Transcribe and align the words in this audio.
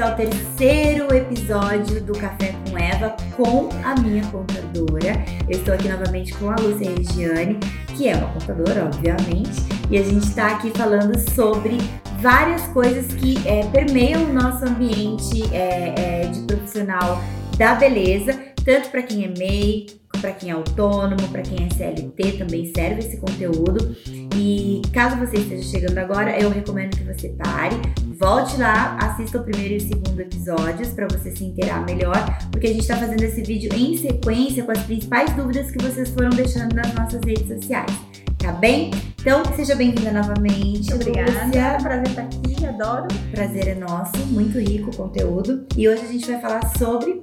ao 0.00 0.16
terceiro 0.16 1.14
episódio 1.14 2.00
do 2.02 2.12
Café 2.12 2.54
com 2.64 2.78
Eva 2.78 3.14
com 3.36 3.68
a 3.84 3.94
minha 4.00 4.24
contadora. 4.26 5.22
Eu 5.46 5.58
estou 5.58 5.74
aqui 5.74 5.88
novamente 5.88 6.32
com 6.34 6.48
a 6.50 6.56
Lúcia 6.56 6.90
Regiane, 6.90 7.58
que 7.94 8.08
é 8.08 8.16
uma 8.16 8.28
contadora, 8.28 8.86
obviamente, 8.86 9.60
e 9.90 9.98
a 9.98 10.02
gente 10.02 10.26
está 10.26 10.52
aqui 10.52 10.70
falando 10.70 11.18
sobre 11.30 11.76
várias 12.18 12.62
coisas 12.68 13.12
que 13.14 13.36
é, 13.46 13.66
permeiam 13.66 14.24
o 14.24 14.32
nosso 14.32 14.64
ambiente 14.64 15.42
é, 15.54 15.94
é, 15.96 16.26
de 16.28 16.40
profissional 16.40 17.22
da 17.58 17.74
beleza, 17.74 18.32
tanto 18.64 18.90
para 18.90 19.02
quem 19.02 19.24
é 19.24 19.28
MEI, 19.28 19.86
para 20.20 20.32
quem 20.32 20.50
é 20.50 20.52
autônomo, 20.52 21.28
para 21.28 21.42
quem 21.42 21.66
é 21.66 21.74
CLT, 21.74 22.32
também 22.38 22.72
serve 22.74 23.00
esse 23.00 23.16
conteúdo. 23.16 23.96
E 24.36 24.82
caso 24.92 25.16
você 25.16 25.36
esteja 25.38 25.62
chegando 25.62 25.98
agora, 25.98 26.38
eu 26.38 26.50
recomendo 26.50 26.96
que 26.96 27.04
você 27.04 27.30
pare, 27.30 27.76
volte 28.18 28.56
lá, 28.58 28.96
assista 29.00 29.38
o 29.38 29.44
primeiro 29.44 29.74
e 29.74 29.76
o 29.78 29.80
segundo 29.80 30.20
episódios 30.20 30.88
para 30.88 31.06
você 31.08 31.34
se 31.34 31.44
inteirar 31.44 31.84
melhor, 31.84 32.38
porque 32.50 32.66
a 32.66 32.70
gente 32.70 32.82
está 32.82 32.96
fazendo 32.96 33.22
esse 33.22 33.42
vídeo 33.42 33.70
em 33.74 33.96
sequência 33.96 34.62
com 34.62 34.72
as 34.72 34.82
principais 34.82 35.34
dúvidas 35.34 35.70
que 35.70 35.82
vocês 35.82 36.10
foram 36.10 36.30
deixando 36.30 36.74
nas 36.74 36.92
nossas 36.94 37.20
redes 37.24 37.48
sociais. 37.48 37.92
Tá 38.38 38.52
bem? 38.52 38.90
Então, 39.20 39.42
seja 39.54 39.74
bem-vinda 39.74 40.12
novamente. 40.12 40.94
Obrigada. 40.94 41.44
Lúcia. 41.44 41.76
Prazer 41.82 42.08
estar 42.08 42.22
aqui, 42.22 42.66
adoro. 42.66 43.08
Prazer 43.30 43.68
é 43.68 43.74
nosso, 43.74 44.16
muito 44.28 44.58
rico 44.58 44.90
o 44.90 44.96
conteúdo. 44.96 45.66
E 45.76 45.86
hoje 45.86 46.02
a 46.02 46.08
gente 46.08 46.26
vai 46.26 46.40
falar 46.40 46.66
sobre 46.78 47.22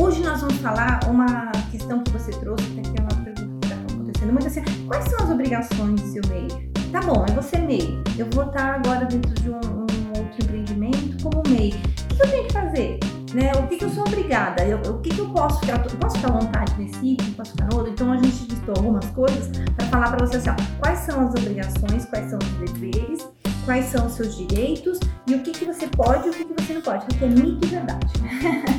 Hoje 0.00 0.22
nós 0.22 0.40
vamos 0.40 0.58
falar 0.58 1.00
uma 1.08 1.50
questão 1.72 2.04
que 2.04 2.12
você 2.12 2.30
trouxe, 2.30 2.64
que 2.66 2.80
é 2.96 3.02
uma 3.02 3.24
pergunta 3.24 3.66
que 3.66 3.74
está 3.74 3.94
acontecendo 3.94 4.32
muito 4.32 4.46
assim. 4.46 4.62
Quais 4.86 5.04
são 5.06 5.24
as 5.24 5.30
obrigações 5.30 6.00
do 6.00 6.06
seu 6.06 6.22
MEI? 6.28 6.70
Tá 6.92 7.00
bom, 7.00 7.26
é 7.28 7.32
você 7.32 7.58
MEI. 7.58 8.00
Eu 8.16 8.26
vou 8.32 8.44
estar 8.44 8.76
agora 8.76 9.04
dentro 9.06 9.34
de 9.34 9.50
um, 9.50 9.56
um 9.56 10.08
outro 10.16 10.44
empreendimento 10.44 11.20
como 11.20 11.42
MEI. 11.48 11.74
O 12.12 12.14
que 12.14 12.22
eu 12.22 12.30
tenho 12.30 12.46
que 12.46 12.52
fazer? 12.52 13.00
Né? 13.34 13.52
O 13.58 13.66
que, 13.66 13.76
que 13.76 13.84
eu 13.86 13.90
sou 13.90 14.04
obrigada? 14.04 14.64
Eu, 14.64 14.78
o 14.78 15.00
que, 15.00 15.10
que 15.10 15.18
eu 15.18 15.30
posso 15.30 15.58
ficar? 15.58 15.84
Eu 15.84 15.98
posso 15.98 16.16
ficar 16.16 16.28
à 16.28 16.38
vontade 16.38 16.74
nesse 16.78 17.04
item? 17.04 17.32
Posso 17.32 17.50
ficar 17.50 17.66
no 17.66 17.78
outro? 17.78 17.92
Então 17.92 18.12
a 18.12 18.16
gente 18.18 18.46
listou 18.48 18.74
algumas 18.76 19.06
coisas 19.06 19.50
para 19.74 19.86
falar 19.86 20.12
para 20.12 20.24
você 20.24 20.36
assim, 20.36 20.50
ó, 20.50 20.54
quais 20.78 21.00
são 21.00 21.26
as 21.26 21.34
obrigações, 21.34 22.04
quais 22.04 22.30
são 22.30 22.38
os 22.38 22.70
deveres 22.70 23.28
quais 23.68 23.84
são 23.84 24.06
os 24.06 24.14
seus 24.14 24.34
direitos 24.34 24.98
e 25.26 25.34
o 25.34 25.40
que, 25.40 25.50
que 25.50 25.66
você 25.66 25.86
pode 25.88 26.26
e 26.26 26.30
o 26.30 26.32
que, 26.32 26.42
que 26.42 26.54
você 26.54 26.72
não 26.72 26.80
pode, 26.80 27.04
porque 27.04 27.22
é 27.22 27.28
mito 27.28 27.66
e 27.66 27.68
verdade. 27.68 28.06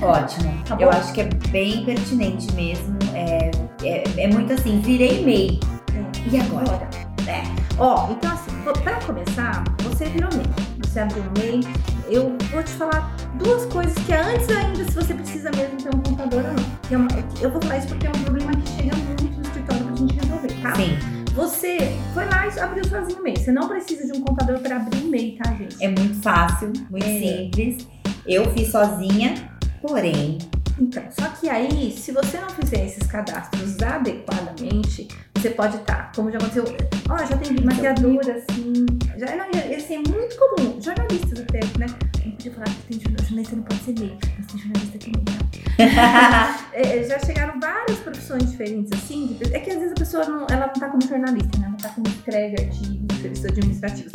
Ótimo. 0.01 0.63
Tá 0.65 0.77
Eu 0.79 0.89
acho 0.89 1.13
que 1.13 1.21
é 1.21 1.25
bem 1.51 1.85
pertinente 1.85 2.51
mesmo. 2.53 2.97
É, 3.13 3.51
é, 3.83 4.23
é 4.23 4.27
muito 4.27 4.51
assim, 4.51 4.81
virei 4.81 5.23
MEI. 5.23 5.59
É. 5.93 6.35
E 6.35 6.41
agora? 6.41 6.89
É. 7.27 7.43
Ó, 7.77 8.09
então 8.09 8.31
assim, 8.31 8.49
para 8.83 8.95
começar, 9.01 9.63
você 9.83 10.05
virou 10.05 10.31
MEI. 10.33 10.47
Você 10.79 11.01
abriu 11.01 11.21
um 11.21 11.39
MEI. 11.39 11.61
Eu 12.09 12.35
vou 12.51 12.63
te 12.63 12.71
falar 12.71 13.15
duas 13.35 13.67
coisas 13.67 13.93
que 13.93 14.13
antes 14.13 14.49
ainda, 14.49 14.85
se 14.85 14.95
você 14.95 15.13
precisa 15.13 15.51
mesmo 15.51 15.77
ter 15.77 15.89
um 15.89 16.01
computador 16.01 16.45
ou 16.45 16.53
não. 16.53 16.65
É 16.89 16.97
uma, 16.97 17.07
eu 17.39 17.51
vou 17.51 17.61
falar 17.61 17.77
isso 17.77 17.89
porque 17.89 18.07
é 18.07 18.09
um 18.09 18.23
problema 18.23 18.51
que 18.53 18.67
chega 18.69 18.95
muito 18.95 19.35
no 19.35 19.41
escritório 19.43 19.85
pra 19.85 19.95
gente 19.95 20.15
resolver, 20.15 20.61
tá? 20.63 20.75
Sim. 20.75 20.97
Você 21.39 21.77
foi 22.13 22.25
lá 22.25 22.47
e 22.47 22.59
abriu 22.59 22.83
sozinho 22.83 23.17
o 23.17 23.23
MEI. 23.23 23.37
Você 23.37 23.49
não 23.49 23.69
precisa 23.69 24.05
de 24.05 24.11
um 24.11 24.21
contador 24.25 24.59
para 24.59 24.75
abrir 24.75 25.05
MEI, 25.05 25.37
tá, 25.41 25.53
gente? 25.53 25.81
É 25.81 25.87
muito 25.87 26.21
fácil, 26.21 26.73
muito 26.89 27.05
é. 27.05 27.17
simples. 27.17 27.87
Eu 28.27 28.51
fiz 28.51 28.69
sozinha, 28.69 29.49
porém. 29.81 30.37
Então, 30.77 31.01
só 31.09 31.29
que 31.29 31.47
aí, 31.47 31.93
se 31.93 32.11
você 32.11 32.41
não 32.41 32.49
fizer 32.49 32.85
esses 32.85 33.07
cadastros 33.07 33.81
adequadamente, 33.81 35.07
você 35.33 35.51
pode 35.51 35.77
estar, 35.77 35.95
tá, 35.95 36.11
como 36.13 36.29
já 36.29 36.37
aconteceu, 36.39 36.65
ó, 37.09 37.13
oh, 37.13 37.25
já 37.25 37.37
tem 37.37 37.53
maquiadora, 37.63 38.33
assim, 38.33 38.85
já 39.17 39.35
não, 39.37 39.75
assim, 39.77 39.95
é 39.95 40.09
muito 40.09 40.35
comum, 40.35 40.81
jornalistas 40.81 41.39
até, 41.39 41.59
né? 41.79 41.87
Podia 42.31 42.51
falar 42.51 42.65
que 42.65 42.97
tem 42.97 42.99
jornalista, 42.99 43.55
não 43.55 43.63
pode 43.63 43.81
ser 43.81 43.99
MEI, 43.99 44.17
mas 44.37 44.47
tem 44.47 44.59
jornalista 44.59 44.97
que 44.97 45.11
não, 45.11 45.23
tá? 45.23 45.39
é, 46.73 47.03
já 47.03 47.19
chegaram 47.19 47.59
várias 47.59 47.99
profissões 47.99 48.51
diferentes, 48.51 48.91
assim. 48.91 49.37
É 49.51 49.59
que 49.59 49.69
às 49.71 49.77
vezes 49.77 49.91
a 49.91 49.95
pessoa 49.95 50.25
não, 50.25 50.45
ela 50.49 50.67
não 50.67 50.73
tá 50.73 50.89
como 50.89 51.01
jornalista, 51.01 51.57
né? 51.57 51.67
Ela 51.67 51.77
tá 51.77 51.89
como 51.89 52.07
escreve 52.07 52.63
artigos, 52.63 53.17
serviços 53.17 53.45
administrativos. 53.45 54.11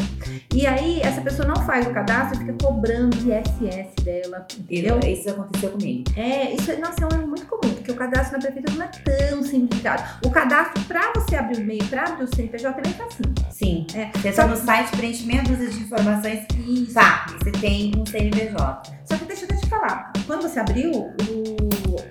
E 0.54 0.66
aí, 0.66 1.00
essa 1.02 1.20
pessoa 1.20 1.48
não 1.48 1.56
faz 1.64 1.86
o 1.86 1.90
cadastro 1.90 2.36
e 2.36 2.46
fica 2.46 2.64
cobrando 2.64 3.16
ISS 3.16 4.04
dela, 4.04 4.46
entendeu? 4.58 5.00
Isso 5.00 5.30
aconteceu 5.30 5.70
comigo. 5.70 6.04
É, 6.16 6.54
isso, 6.54 6.78
nossa, 6.80 7.02
é 7.02 7.06
um 7.06 7.18
erro 7.18 7.28
muito 7.28 7.46
comum, 7.46 7.74
porque 7.74 7.90
o 7.90 7.96
cadastro 7.96 8.34
na 8.34 8.42
prefeitura 8.42 8.76
não 8.76 8.84
é 8.84 8.88
tão 8.88 9.42
simplificado. 9.42 10.02
O 10.24 10.30
cadastro, 10.30 10.82
pra 10.84 11.12
você 11.14 11.36
abrir 11.36 11.58
o 11.58 11.60
e-mail, 11.60 11.84
pra 11.86 12.04
abrir 12.04 12.24
o 12.24 12.34
CNPJ, 12.34 12.72
também 12.72 12.92
tá 12.92 13.04
assim. 13.04 13.33
Sim. 13.54 13.86
É. 13.94 14.10
Você 14.18 14.32
tá 14.32 14.48
no 14.48 14.56
site, 14.56 14.96
preenche 14.96 15.24
meia 15.24 15.44
dúzia 15.44 15.70
de 15.70 15.78
informações 15.78 16.44
e, 16.58 16.92
pá, 16.92 17.24
você 17.38 17.52
tem 17.52 17.92
um 17.96 18.04
CNPJ. 18.04 18.92
Só 19.04 19.16
que 19.16 19.24
deixa 19.26 19.46
eu 19.48 19.60
te 19.60 19.68
falar, 19.68 20.12
quando 20.26 20.42
você 20.42 20.58
abriu, 20.58 20.90
o, 20.90 21.14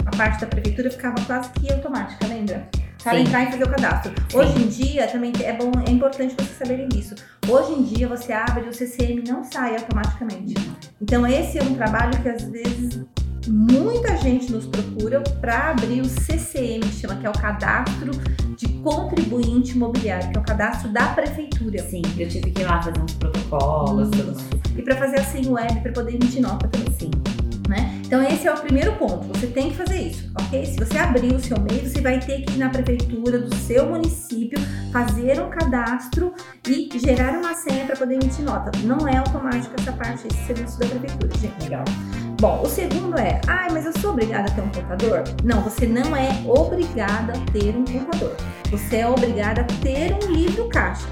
a 0.05 0.15
parte 0.15 0.39
da 0.39 0.47
prefeitura 0.47 0.89
ficava 0.89 1.17
quase 1.25 1.49
que 1.49 1.69
automática, 1.73 2.25
lembra? 2.27 2.69
Para 3.03 3.19
entrar 3.19 3.43
e 3.43 3.51
fazer 3.51 3.63
o 3.65 3.69
cadastro. 3.69 4.13
Sim. 4.29 4.37
Hoje 4.37 4.63
em 4.63 4.67
dia, 4.69 5.07
também 5.07 5.33
é 5.43 5.51
bom, 5.51 5.69
é 5.85 5.91
importante 5.91 6.33
vocês 6.33 6.57
saberem 6.57 6.87
disso. 6.87 7.13
Hoje 7.49 7.73
em 7.73 7.83
dia, 7.83 8.07
você 8.07 8.31
abre 8.31 8.69
o 8.69 8.73
CCM 8.73 9.21
não 9.27 9.43
sai 9.43 9.75
automaticamente. 9.75 10.53
Então, 11.01 11.27
esse 11.27 11.59
é 11.59 11.63
um 11.63 11.75
trabalho 11.75 12.17
que 12.21 12.29
às 12.29 12.43
vezes 12.43 13.01
muita 13.47 14.17
gente 14.17 14.51
nos 14.51 14.65
procura 14.65 15.21
para 15.41 15.71
abrir 15.71 16.01
o 16.01 16.05
CCM, 16.05 16.81
que 16.81 16.93
chama 16.93 17.15
que 17.15 17.25
é 17.25 17.29
o 17.29 17.33
cadastro 17.33 18.11
de 18.55 18.67
contribuinte 18.79 19.71
imobiliário, 19.71 20.31
que 20.31 20.37
é 20.37 20.39
o 20.39 20.43
cadastro 20.43 20.89
da 20.91 21.07
prefeitura. 21.07 21.79
Sim, 21.83 22.01
eu 22.17 22.27
tive 22.27 22.51
que 22.51 22.61
ir 22.61 22.65
lá 22.65 22.81
fazer 22.81 23.01
uns 23.01 23.13
protocolos. 23.13 24.09
E 24.75 24.81
para 24.81 24.95
fazer 24.95 25.19
assim 25.19 25.49
web 25.49 25.81
para 25.81 25.91
poder 25.91 26.15
emitir 26.15 26.41
nota 26.41 26.67
também. 26.67 26.91
Sim. 26.93 27.11
Né? 27.67 28.01
Então 28.05 28.21
esse 28.21 28.45
é 28.47 28.53
o 28.53 28.57
primeiro 28.57 28.93
ponto, 28.97 29.25
você 29.27 29.47
tem 29.47 29.69
que 29.69 29.77
fazer 29.77 30.01
isso, 30.01 30.29
ok? 30.37 30.65
Se 30.65 30.77
você 30.77 30.97
abrir 30.97 31.33
o 31.33 31.39
seu 31.39 31.57
MEI, 31.59 31.87
você 31.87 32.01
vai 32.01 32.19
ter 32.19 32.41
que 32.41 32.53
ir 32.53 32.57
na 32.57 32.69
prefeitura 32.69 33.39
do 33.39 33.55
seu 33.55 33.89
município, 33.89 34.59
fazer 34.91 35.41
um 35.41 35.49
cadastro 35.49 36.33
e 36.67 36.89
gerar 36.99 37.39
uma 37.39 37.53
senha 37.53 37.85
para 37.85 37.95
poder 37.95 38.15
emitir 38.15 38.43
nota. 38.43 38.69
Não 38.83 39.07
é 39.07 39.17
automático 39.17 39.73
essa 39.79 39.93
parte, 39.93 40.27
esse 40.27 40.45
serviço 40.45 40.77
da 40.77 40.87
prefeitura, 40.87 41.31
gente. 41.37 41.63
Legal. 41.63 41.85
Bom, 42.43 42.61
o 42.61 42.65
segundo 42.65 43.17
é, 43.17 43.39
ai, 43.47 43.69
mas 43.71 43.85
eu 43.85 43.97
sou 44.01 44.11
obrigada 44.11 44.51
a 44.51 44.53
ter 44.53 44.59
um 44.59 44.69
contador? 44.69 45.23
Não, 45.45 45.61
você 45.61 45.87
não 45.87 46.13
é 46.13 46.27
obrigada 46.45 47.31
a 47.31 47.51
ter 47.53 47.73
um 47.73 47.85
contador. 47.85 48.35
Você 48.69 48.97
é 48.97 49.07
obrigada 49.07 49.61
a 49.61 49.63
ter 49.81 50.13
um 50.13 50.29
livro 50.29 50.67
caixa. 50.67 51.07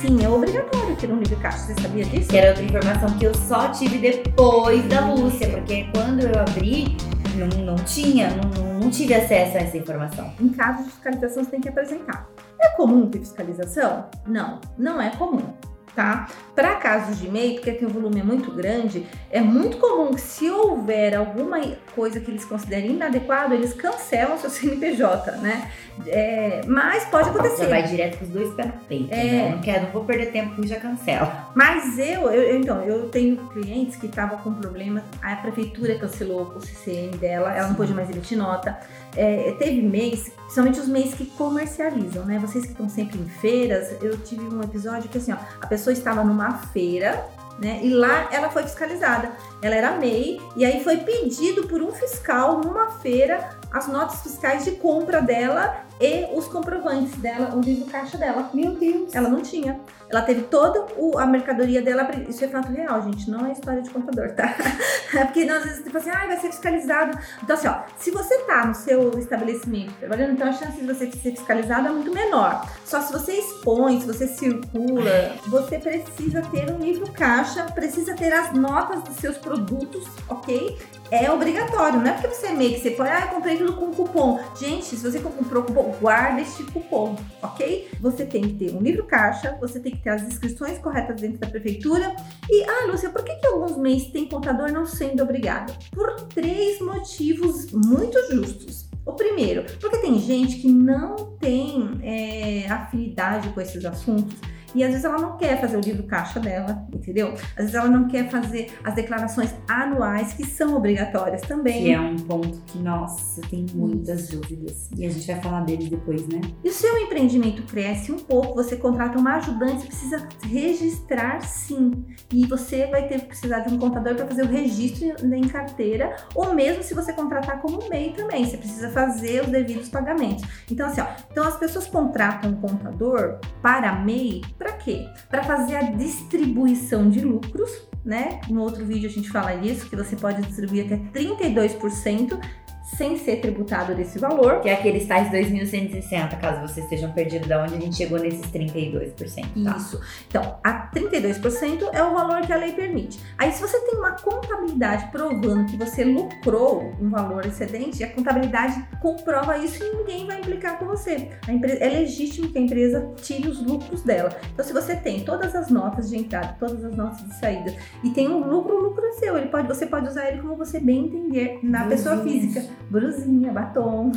Sim, 0.00 0.24
é 0.24 0.28
obrigatório 0.28 0.94
ter 0.94 1.10
um 1.10 1.18
livro 1.18 1.36
caixa. 1.40 1.58
Você 1.58 1.82
sabia 1.82 2.04
disso? 2.04 2.28
Que 2.28 2.36
era 2.36 2.50
outra 2.50 2.62
informação 2.62 3.18
que 3.18 3.24
eu 3.24 3.34
só 3.34 3.68
tive 3.70 3.98
depois 3.98 4.84
da 4.84 5.12
Lúcia, 5.12 5.48
porque 5.48 5.88
quando 5.92 6.20
eu 6.20 6.40
abri, 6.40 6.96
não, 7.34 7.48
não 7.64 7.74
tinha, 7.78 8.30
não, 8.30 8.78
não 8.78 8.88
tive 8.88 9.12
acesso 9.12 9.56
a 9.56 9.62
essa 9.62 9.76
informação. 9.76 10.32
Em 10.40 10.50
caso 10.50 10.84
de 10.84 10.90
fiscalização, 10.90 11.42
você 11.42 11.50
tem 11.50 11.60
que 11.60 11.68
apresentar. 11.68 12.30
É 12.60 12.68
comum 12.76 13.10
ter 13.10 13.18
fiscalização? 13.18 14.04
Não, 14.24 14.60
não 14.78 15.02
é 15.02 15.10
comum 15.10 15.52
tá? 15.96 16.28
Para 16.54 16.76
casos 16.76 17.18
de 17.18 17.28
MEI, 17.28 17.54
porque 17.54 17.72
tem 17.72 17.88
um 17.88 17.90
volume 17.90 18.22
muito 18.22 18.52
grande, 18.52 19.06
é 19.30 19.40
muito 19.40 19.78
comum 19.78 20.14
que 20.14 20.20
se 20.20 20.48
houver 20.50 21.16
alguma 21.16 21.58
coisa 21.96 22.20
que 22.20 22.30
eles 22.30 22.44
considerem 22.44 22.92
inadequado, 22.92 23.54
eles 23.54 23.72
cancelam 23.72 24.38
seu 24.38 24.50
CNPJ, 24.50 25.32
né? 25.38 25.72
É, 26.06 26.60
mas 26.66 27.06
pode 27.06 27.30
acontecer. 27.30 27.64
Já 27.64 27.70
vai 27.70 27.82
direto 27.84 28.18
com 28.18 28.26
os 28.26 28.30
dois 28.30 28.54
pés 28.54 28.68
no 28.68 28.80
peito, 28.80 29.12
é. 29.12 29.24
né? 29.24 29.50
Não 29.50 29.62
quero, 29.62 29.84
não 29.84 29.90
vou 29.90 30.04
perder 30.04 30.26
tempo 30.26 30.62
e 30.62 30.66
já 30.66 30.78
cancela. 30.78 31.50
Mas 31.54 31.98
eu, 31.98 32.30
eu, 32.30 32.60
então, 32.60 32.82
eu 32.82 33.08
tenho 33.08 33.36
clientes 33.48 33.96
que 33.96 34.06
estavam 34.06 34.36
com 34.38 34.52
problema, 34.52 35.02
a 35.22 35.34
prefeitura 35.36 35.98
cancelou 35.98 36.52
o 36.54 36.60
CCM 36.60 37.16
dela, 37.16 37.50
ela 37.50 37.62
Sim. 37.62 37.68
não 37.70 37.74
pôde 37.76 37.94
mais 37.94 38.10
emitir 38.10 38.36
nota. 38.36 38.78
É, 39.16 39.56
teve 39.58 39.80
mês, 39.80 40.30
principalmente 40.42 40.78
os 40.78 40.88
mês 40.88 41.14
que 41.14 41.24
comercializam, 41.24 42.26
né? 42.26 42.38
Vocês 42.38 42.66
que 42.66 42.72
estão 42.72 42.88
sempre 42.88 43.18
em 43.18 43.26
feiras, 43.26 43.96
eu 44.02 44.18
tive 44.18 44.42
um 44.42 44.60
episódio 44.60 45.08
que 45.08 45.16
assim, 45.16 45.32
ó, 45.32 45.36
a 45.62 45.66
pessoa 45.66 45.94
estava 45.94 46.22
numa 46.22 46.58
feira, 46.58 47.26
né? 47.58 47.80
E 47.82 47.90
lá 47.90 48.28
ela 48.32 48.50
foi 48.50 48.62
fiscalizada. 48.64 49.32
Ela 49.62 49.74
era 49.74 49.92
MEI 49.92 50.40
e 50.54 50.64
aí 50.64 50.82
foi 50.84 50.98
pedido 50.98 51.66
por 51.66 51.82
um 51.82 51.92
fiscal 51.92 52.58
numa 52.58 52.90
feira 52.90 53.56
as 53.72 53.88
notas 53.88 54.22
fiscais 54.22 54.64
de 54.64 54.72
compra 54.72 55.20
dela 55.20 55.85
e 56.00 56.28
os 56.36 56.46
comprovantes 56.46 57.16
dela, 57.16 57.54
o 57.54 57.60
livro 57.60 57.86
caixa 57.86 58.18
dela. 58.18 58.50
Meu 58.52 58.72
Deus! 58.72 59.14
Ela 59.14 59.28
não 59.28 59.40
tinha. 59.40 59.80
Ela 60.08 60.22
teve 60.22 60.42
toda 60.42 60.86
a 61.18 61.26
mercadoria 61.26 61.82
dela. 61.82 62.08
Isso 62.28 62.44
é 62.44 62.48
fato 62.48 62.70
real, 62.70 63.02
gente. 63.02 63.30
Não 63.30 63.46
é 63.46 63.52
história 63.52 63.82
de 63.82 63.90
contador, 63.90 64.32
tá? 64.32 64.54
É 65.14 65.24
porque 65.24 65.42
às 65.42 65.62
vezes 65.62 65.84
tipo 65.84 65.96
assim, 65.96 66.10
ah, 66.10 66.26
vai 66.26 66.36
ser 66.38 66.48
fiscalizado. 66.48 67.16
Então, 67.42 67.56
assim, 67.56 67.68
ó, 67.68 67.78
se 67.96 68.10
você 68.10 68.38
tá 68.40 68.66
no 68.66 68.74
seu 68.74 69.18
estabelecimento 69.18 69.94
trabalhando, 69.98 70.32
então 70.32 70.48
a 70.48 70.52
chance 70.52 70.78
de 70.78 70.86
você 70.86 71.10
ser 71.10 71.30
fiscalizado 71.30 71.88
é 71.88 71.90
muito 71.90 72.12
menor. 72.12 72.68
Só 72.84 73.00
se 73.00 73.12
você 73.12 73.32
expõe, 73.34 74.00
se 74.00 74.06
você 74.06 74.26
circula, 74.26 75.36
você 75.46 75.78
precisa 75.78 76.42
ter 76.42 76.70
um 76.70 76.78
livro 76.78 77.10
caixa, 77.12 77.64
precisa 77.64 78.14
ter 78.14 78.32
as 78.32 78.52
notas 78.52 79.02
dos 79.04 79.16
seus 79.16 79.38
produtos, 79.38 80.04
ok? 80.28 80.76
É 81.10 81.30
obrigatório, 81.30 82.00
não 82.00 82.10
é 82.10 82.12
porque 82.14 82.28
você 82.28 82.48
é 82.48 82.52
meio 82.52 82.74
que 82.74 82.80
você 82.80 82.90
põe, 82.90 83.08
ah, 83.08 83.20
eu 83.22 83.28
comprei 83.28 83.56
tudo 83.56 83.74
com 83.74 83.92
cupom. 83.92 84.40
Gente, 84.58 84.84
se 84.84 84.96
você 84.96 85.20
comprou 85.20 85.62
cupom, 85.62 85.85
guarda 85.92 86.40
este 86.40 86.62
cupom, 86.64 87.16
ok? 87.42 87.88
Você 88.00 88.24
tem 88.24 88.42
que 88.42 88.54
ter 88.54 88.74
um 88.74 88.80
livro 88.80 89.04
caixa, 89.04 89.56
você 89.60 89.80
tem 89.80 89.92
que 89.92 90.02
ter 90.02 90.10
as 90.10 90.22
inscrições 90.22 90.78
corretas 90.78 91.20
dentro 91.20 91.38
da 91.38 91.46
prefeitura. 91.46 92.14
E, 92.50 92.64
ah, 92.64 92.86
Lúcia, 92.86 93.10
por 93.10 93.24
que, 93.24 93.34
que 93.36 93.46
alguns 93.46 93.76
meses 93.76 94.10
tem 94.10 94.28
contador 94.28 94.72
não 94.72 94.86
sendo 94.86 95.22
obrigado? 95.22 95.76
Por 95.90 96.14
três 96.28 96.80
motivos 96.80 97.70
muito 97.72 98.18
justos. 98.30 98.86
O 99.04 99.12
primeiro, 99.12 99.64
porque 99.80 99.98
tem 99.98 100.18
gente 100.18 100.56
que 100.56 100.68
não 100.68 101.14
tem 101.38 102.00
é, 102.02 102.66
afinidade 102.68 103.48
com 103.50 103.60
esses 103.60 103.84
assuntos 103.84 104.36
e 104.76 104.84
às 104.84 104.90
vezes 104.90 105.04
ela 105.04 105.18
não 105.18 105.38
quer 105.38 105.58
fazer 105.58 105.78
o 105.78 105.80
livro 105.80 106.02
caixa 106.02 106.38
dela, 106.38 106.86
entendeu? 106.92 107.32
Às 107.32 107.56
vezes 107.56 107.74
ela 107.74 107.88
não 107.88 108.06
quer 108.06 108.30
fazer 108.30 108.70
as 108.84 108.94
declarações 108.94 109.54
anuais 109.66 110.34
que 110.34 110.44
são 110.44 110.76
obrigatórias 110.76 111.40
também. 111.40 111.84
Que 111.84 111.92
é 111.92 112.00
um 112.00 112.16
ponto 112.16 112.58
que, 112.66 112.78
nossa, 112.78 113.40
tem 113.48 113.64
muitas 113.74 114.28
dúvidas. 114.28 114.90
E 114.94 115.06
a 115.06 115.10
gente 115.10 115.26
vai 115.26 115.40
falar 115.40 115.60
deles 115.62 115.88
depois, 115.88 116.28
né? 116.28 116.42
E 116.62 116.68
o 116.68 116.72
seu 116.72 116.98
empreendimento 116.98 117.62
cresce 117.62 118.12
um 118.12 118.18
pouco, 118.18 118.54
você 118.54 118.76
contrata 118.76 119.18
uma 119.18 119.36
ajudante, 119.36 119.80
você 119.80 119.86
precisa 119.86 120.28
registrar 120.42 121.40
sim. 121.40 122.04
E 122.30 122.46
você 122.46 122.86
vai 122.86 123.08
ter 123.08 123.20
que 123.20 123.26
precisar 123.26 123.60
de 123.60 123.72
um 123.72 123.78
contador 123.78 124.14
para 124.14 124.26
fazer 124.26 124.42
o 124.42 124.48
registro 124.48 125.06
em 125.34 125.48
carteira, 125.48 126.16
ou 126.34 126.52
mesmo 126.52 126.82
se 126.82 126.92
você 126.92 127.14
contratar 127.14 127.62
como 127.62 127.88
MEI 127.88 128.12
também, 128.12 128.44
você 128.44 128.58
precisa 128.58 128.90
fazer 128.90 129.42
os 129.42 129.48
devidos 129.48 129.88
pagamentos. 129.88 130.44
Então, 130.70 130.86
assim, 130.86 131.00
ó, 131.00 131.06
então 131.30 131.44
as 131.44 131.56
pessoas 131.56 131.86
contratam 131.86 132.50
um 132.50 132.56
contador 132.56 133.38
para 133.62 133.94
MEI 134.00 134.42
para 134.58 134.65
quê? 134.72 135.08
Para 135.28 135.42
fazer 135.42 135.76
a 135.76 135.82
distribuição 135.82 137.08
de 137.08 137.20
lucros, 137.20 137.70
né? 138.04 138.40
No 138.48 138.62
outro 138.62 138.84
vídeo 138.84 139.08
a 139.08 139.12
gente 139.12 139.30
fala 139.30 139.54
isso, 139.54 139.88
que 139.88 139.96
você 139.96 140.16
pode 140.16 140.42
distribuir 140.42 140.86
até 140.86 140.96
32% 140.96 142.38
sem 142.86 143.18
ser 143.18 143.40
tributado 143.40 143.94
desse 143.94 144.18
valor. 144.18 144.60
Que 144.60 144.68
é 144.68 144.74
aqueles 144.74 145.06
tais 145.06 145.28
2.160, 145.30 146.38
caso 146.38 146.60
vocês 146.60 146.84
estejam 146.84 147.12
perdidos 147.12 147.48
de 147.48 147.54
onde 147.54 147.74
a 147.74 147.80
gente 147.80 147.96
chegou 147.96 148.18
nesses 148.18 148.46
32%. 148.46 149.64
Tá? 149.64 149.76
Isso. 149.76 150.00
Então, 150.28 150.58
a 150.62 150.90
32% 150.90 151.88
é 151.92 152.02
o 152.02 152.14
valor 152.14 152.42
que 152.42 152.52
a 152.52 152.56
lei 152.56 152.72
permite. 152.72 153.18
Aí, 153.36 153.50
se 153.50 153.60
você 153.60 153.78
tem 153.80 153.98
uma 153.98 154.12
contabilidade 154.12 155.10
provando 155.10 155.66
que 155.66 155.76
você 155.76 156.04
lucrou 156.04 156.92
um 157.00 157.10
valor 157.10 157.44
excedente, 157.44 158.04
a 158.04 158.12
contabilidade 158.12 158.82
comprova 159.00 159.58
isso 159.58 159.82
e 159.82 159.96
ninguém 159.96 160.26
vai 160.26 160.38
implicar 160.38 160.78
com 160.78 160.86
você. 160.86 161.30
Empresa, 161.48 161.82
é 161.82 161.88
legítimo 161.88 162.48
que 162.48 162.58
a 162.58 162.60
empresa 162.60 163.10
tire 163.16 163.48
os 163.48 163.64
lucros 163.64 164.02
dela. 164.02 164.30
Então, 164.52 164.64
se 164.64 164.72
você 164.72 164.94
tem 164.94 165.24
todas 165.24 165.54
as 165.54 165.70
notas 165.70 166.08
de 166.08 166.16
entrada, 166.16 166.56
todas 166.58 166.84
as 166.84 166.96
notas 166.96 167.24
de 167.26 167.34
saída 167.34 167.74
e 168.04 168.10
tem 168.10 168.28
um 168.28 168.48
lucro, 168.48 168.76
o 168.76 168.80
lucro 168.80 169.04
é 169.04 169.12
seu. 169.12 169.36
Ele 169.36 169.48
pode, 169.48 169.66
você 169.66 169.86
pode 169.86 170.08
usar 170.08 170.28
ele 170.28 170.40
como 170.40 170.56
você 170.56 170.78
bem 170.78 171.06
entender 171.06 171.58
na 171.62 171.86
pessoa 171.86 172.18
física 172.22 172.62
brusinha, 172.90 173.52
batom, 173.52 174.12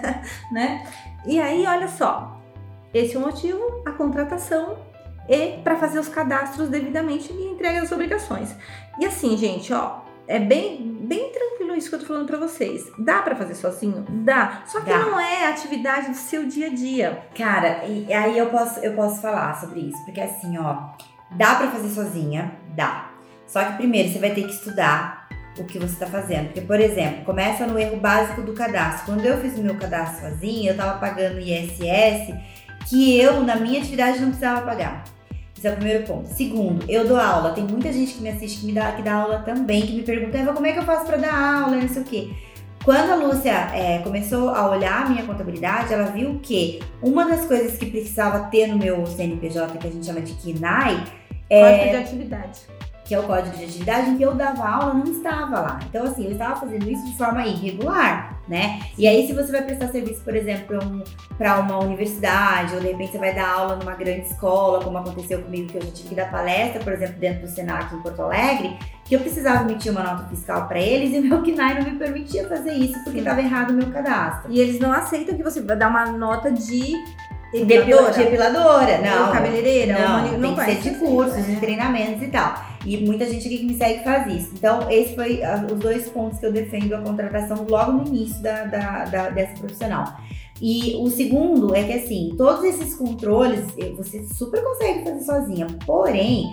né? 0.52 0.86
E 1.26 1.40
aí, 1.40 1.66
olha 1.66 1.88
só, 1.88 2.40
esse 2.92 3.16
é 3.16 3.18
o 3.18 3.22
motivo, 3.22 3.82
a 3.84 3.92
contratação 3.92 4.76
e 5.28 5.58
para 5.62 5.76
fazer 5.76 5.98
os 5.98 6.08
cadastros 6.08 6.68
devidamente 6.68 7.32
e 7.32 7.46
entrega 7.46 7.82
as 7.82 7.90
obrigações. 7.92 8.54
E 8.98 9.06
assim, 9.06 9.36
gente, 9.36 9.72
ó, 9.72 10.00
é 10.26 10.38
bem, 10.38 10.98
bem 11.00 11.30
tranquilo 11.32 11.74
isso 11.74 11.88
que 11.88 11.96
eu 11.96 12.00
tô 12.00 12.06
falando 12.06 12.26
para 12.26 12.38
vocês. 12.38 12.90
Dá 12.98 13.22
para 13.22 13.34
fazer 13.34 13.54
sozinho? 13.54 14.04
Dá. 14.08 14.62
Só 14.66 14.80
que 14.80 14.90
Dá. 14.90 14.98
não 14.98 15.18
é 15.18 15.46
atividade 15.46 16.10
do 16.10 16.16
seu 16.16 16.46
dia 16.46 16.68
a 16.68 16.74
dia. 16.74 17.22
Cara, 17.36 17.84
e 17.84 18.12
aí 18.12 18.38
eu 18.38 18.46
posso, 18.46 18.80
eu 18.80 18.94
posso 18.94 19.20
falar 19.20 19.54
sobre 19.60 19.80
isso, 19.80 20.04
porque 20.04 20.20
assim, 20.20 20.56
ó, 20.58 20.90
dá 21.30 21.56
para 21.56 21.70
fazer 21.70 21.88
sozinha? 21.88 22.52
Dá. 22.74 23.10
Só 23.46 23.62
que 23.64 23.76
primeiro 23.76 24.10
você 24.10 24.18
vai 24.18 24.30
ter 24.30 24.42
que 24.42 24.52
estudar 24.52 25.23
o 25.58 25.64
que 25.64 25.78
você 25.78 25.92
está 25.92 26.06
fazendo. 26.06 26.46
Porque, 26.46 26.60
por 26.60 26.80
exemplo, 26.80 27.24
começa 27.24 27.66
no 27.66 27.78
erro 27.78 27.96
básico 27.96 28.42
do 28.42 28.52
cadastro. 28.52 29.06
Quando 29.06 29.24
eu 29.24 29.38
fiz 29.38 29.56
o 29.56 29.62
meu 29.62 29.76
cadastro 29.76 30.28
sozinha, 30.28 30.70
eu 30.70 30.74
estava 30.74 30.98
pagando 30.98 31.38
ISS 31.38 32.34
que 32.88 33.18
eu, 33.18 33.42
na 33.42 33.56
minha 33.56 33.80
atividade, 33.80 34.20
não 34.20 34.28
precisava 34.28 34.62
pagar. 34.62 35.04
Esse 35.56 35.66
é 35.66 35.70
o 35.70 35.76
primeiro 35.76 36.04
ponto. 36.04 36.28
Segundo, 36.28 36.84
eu 36.88 37.06
dou 37.06 37.16
aula. 37.16 37.52
Tem 37.52 37.64
muita 37.64 37.92
gente 37.92 38.14
que 38.14 38.22
me 38.22 38.28
assiste 38.28 38.60
que 38.60 38.66
me 38.66 38.72
dá, 38.72 38.92
que 38.92 39.02
dá 39.02 39.14
aula 39.14 39.38
também, 39.38 39.82
que 39.82 39.92
me 39.92 40.02
pergunta, 40.02 40.36
Eva, 40.36 40.52
como 40.52 40.66
é 40.66 40.72
que 40.72 40.78
eu 40.78 40.84
faço 40.84 41.06
para 41.06 41.16
dar 41.16 41.62
aula, 41.62 41.76
não 41.76 41.88
sei 41.88 42.02
o 42.02 42.04
quê. 42.04 42.30
Quando 42.84 43.12
a 43.12 43.14
Lúcia 43.14 43.70
é, 43.72 44.00
começou 44.00 44.50
a 44.50 44.70
olhar 44.70 45.06
a 45.06 45.08
minha 45.08 45.22
contabilidade, 45.22 45.94
ela 45.94 46.04
viu 46.04 46.38
que 46.42 46.82
uma 47.00 47.24
das 47.24 47.46
coisas 47.46 47.78
que 47.78 47.86
precisava 47.86 48.50
ter 48.50 48.66
no 48.66 48.76
meu 48.76 49.06
CNPJ, 49.06 49.78
que 49.78 49.86
a 49.86 49.90
gente 49.90 50.04
chama 50.04 50.20
de 50.20 50.34
KINAI, 50.34 51.02
é... 51.48 51.60
Código 51.60 51.90
de 51.90 51.96
atividade 51.96 52.73
que 53.04 53.14
é 53.14 53.18
o 53.18 53.24
código 53.24 53.56
de 53.56 53.64
atividade, 53.64 54.10
em 54.10 54.16
que 54.16 54.22
eu 54.22 54.34
dava 54.34 54.66
aula, 54.66 54.94
não 54.94 55.04
estava 55.04 55.60
lá. 55.60 55.78
Então, 55.88 56.04
assim, 56.04 56.24
eu 56.24 56.32
estava 56.32 56.56
fazendo 56.56 56.90
isso 56.90 57.04
de 57.04 57.16
forma 57.16 57.46
irregular, 57.46 58.40
né? 58.48 58.80
E 58.96 59.06
aí, 59.06 59.26
se 59.26 59.34
você 59.34 59.52
vai 59.52 59.62
prestar 59.62 59.88
serviço, 59.88 60.22
por 60.22 60.34
exemplo, 60.34 60.78
para 61.36 61.60
um, 61.60 61.62
uma 61.62 61.78
universidade, 61.80 62.74
ou 62.74 62.80
de 62.80 62.88
repente 62.88 63.12
você 63.12 63.18
vai 63.18 63.34
dar 63.34 63.46
aula 63.46 63.76
numa 63.76 63.94
grande 63.94 64.26
escola, 64.26 64.82
como 64.82 64.96
aconteceu 64.96 65.42
comigo, 65.42 65.68
que 65.68 65.76
eu 65.76 65.82
tive 65.92 66.08
que 66.08 66.14
dar 66.14 66.30
palestra, 66.30 66.82
por 66.82 66.94
exemplo, 66.94 67.16
dentro 67.18 67.42
do 67.42 67.48
Senac 67.48 67.94
em 67.94 68.00
Porto 68.00 68.22
Alegre, 68.22 68.78
que 69.04 69.14
eu 69.14 69.20
precisava 69.20 69.68
emitir 69.68 69.92
uma 69.92 70.02
nota 70.02 70.26
fiscal 70.28 70.66
para 70.66 70.80
eles 70.80 71.12
e 71.12 71.20
meu 71.20 71.42
KNAI 71.44 71.74
não 71.74 71.90
me 71.90 71.98
permitia 71.98 72.48
fazer 72.48 72.72
isso 72.72 73.02
porque 73.04 73.18
estava 73.18 73.40
errado 73.40 73.70
o 73.70 73.74
meu 73.74 73.90
cadastro. 73.90 74.50
E 74.50 74.60
eles 74.60 74.80
não 74.80 74.92
aceitam 74.92 75.36
que 75.36 75.42
você 75.42 75.60
vai 75.60 75.76
dar 75.76 75.88
uma 75.88 76.06
nota 76.06 76.50
de 76.50 76.94
Depiladora? 77.62 78.12
Depiladora, 78.12 78.98
não. 78.98 79.32
Cabeleireira? 79.32 79.96
Não, 79.96 80.32
ou 80.32 80.38
não 80.38 80.54
tem 80.56 80.66
que 80.66 80.82
ser 80.82 80.90
de 80.90 80.98
cursos, 80.98 81.46
de 81.46 81.56
treinamentos 81.56 82.22
e 82.22 82.26
tal. 82.26 82.54
E 82.84 83.04
muita 83.04 83.26
gente 83.26 83.46
aqui 83.46 83.58
que 83.58 83.66
me 83.66 83.74
segue 83.74 84.04
faz 84.04 84.26
isso. 84.32 84.50
Então, 84.54 84.90
esses 84.90 85.14
foi 85.14 85.40
uh, 85.40 85.72
os 85.72 85.80
dois 85.80 86.08
pontos 86.08 86.38
que 86.38 86.46
eu 86.46 86.52
defendo 86.52 86.94
a 86.94 87.00
contratação 87.00 87.66
logo 87.68 87.92
no 87.92 88.06
início 88.06 88.42
da, 88.42 88.64
da, 88.64 89.04
da, 89.04 89.30
dessa 89.30 89.54
profissional. 89.54 90.04
E 90.60 90.94
o 90.96 91.10
segundo 91.10 91.74
é 91.74 91.82
que, 91.82 91.92
assim, 91.92 92.34
todos 92.36 92.64
esses 92.64 92.94
controles 92.94 93.64
você 93.96 94.24
super 94.26 94.62
consegue 94.62 95.04
fazer 95.04 95.20
sozinha. 95.20 95.66
Porém, 95.84 96.44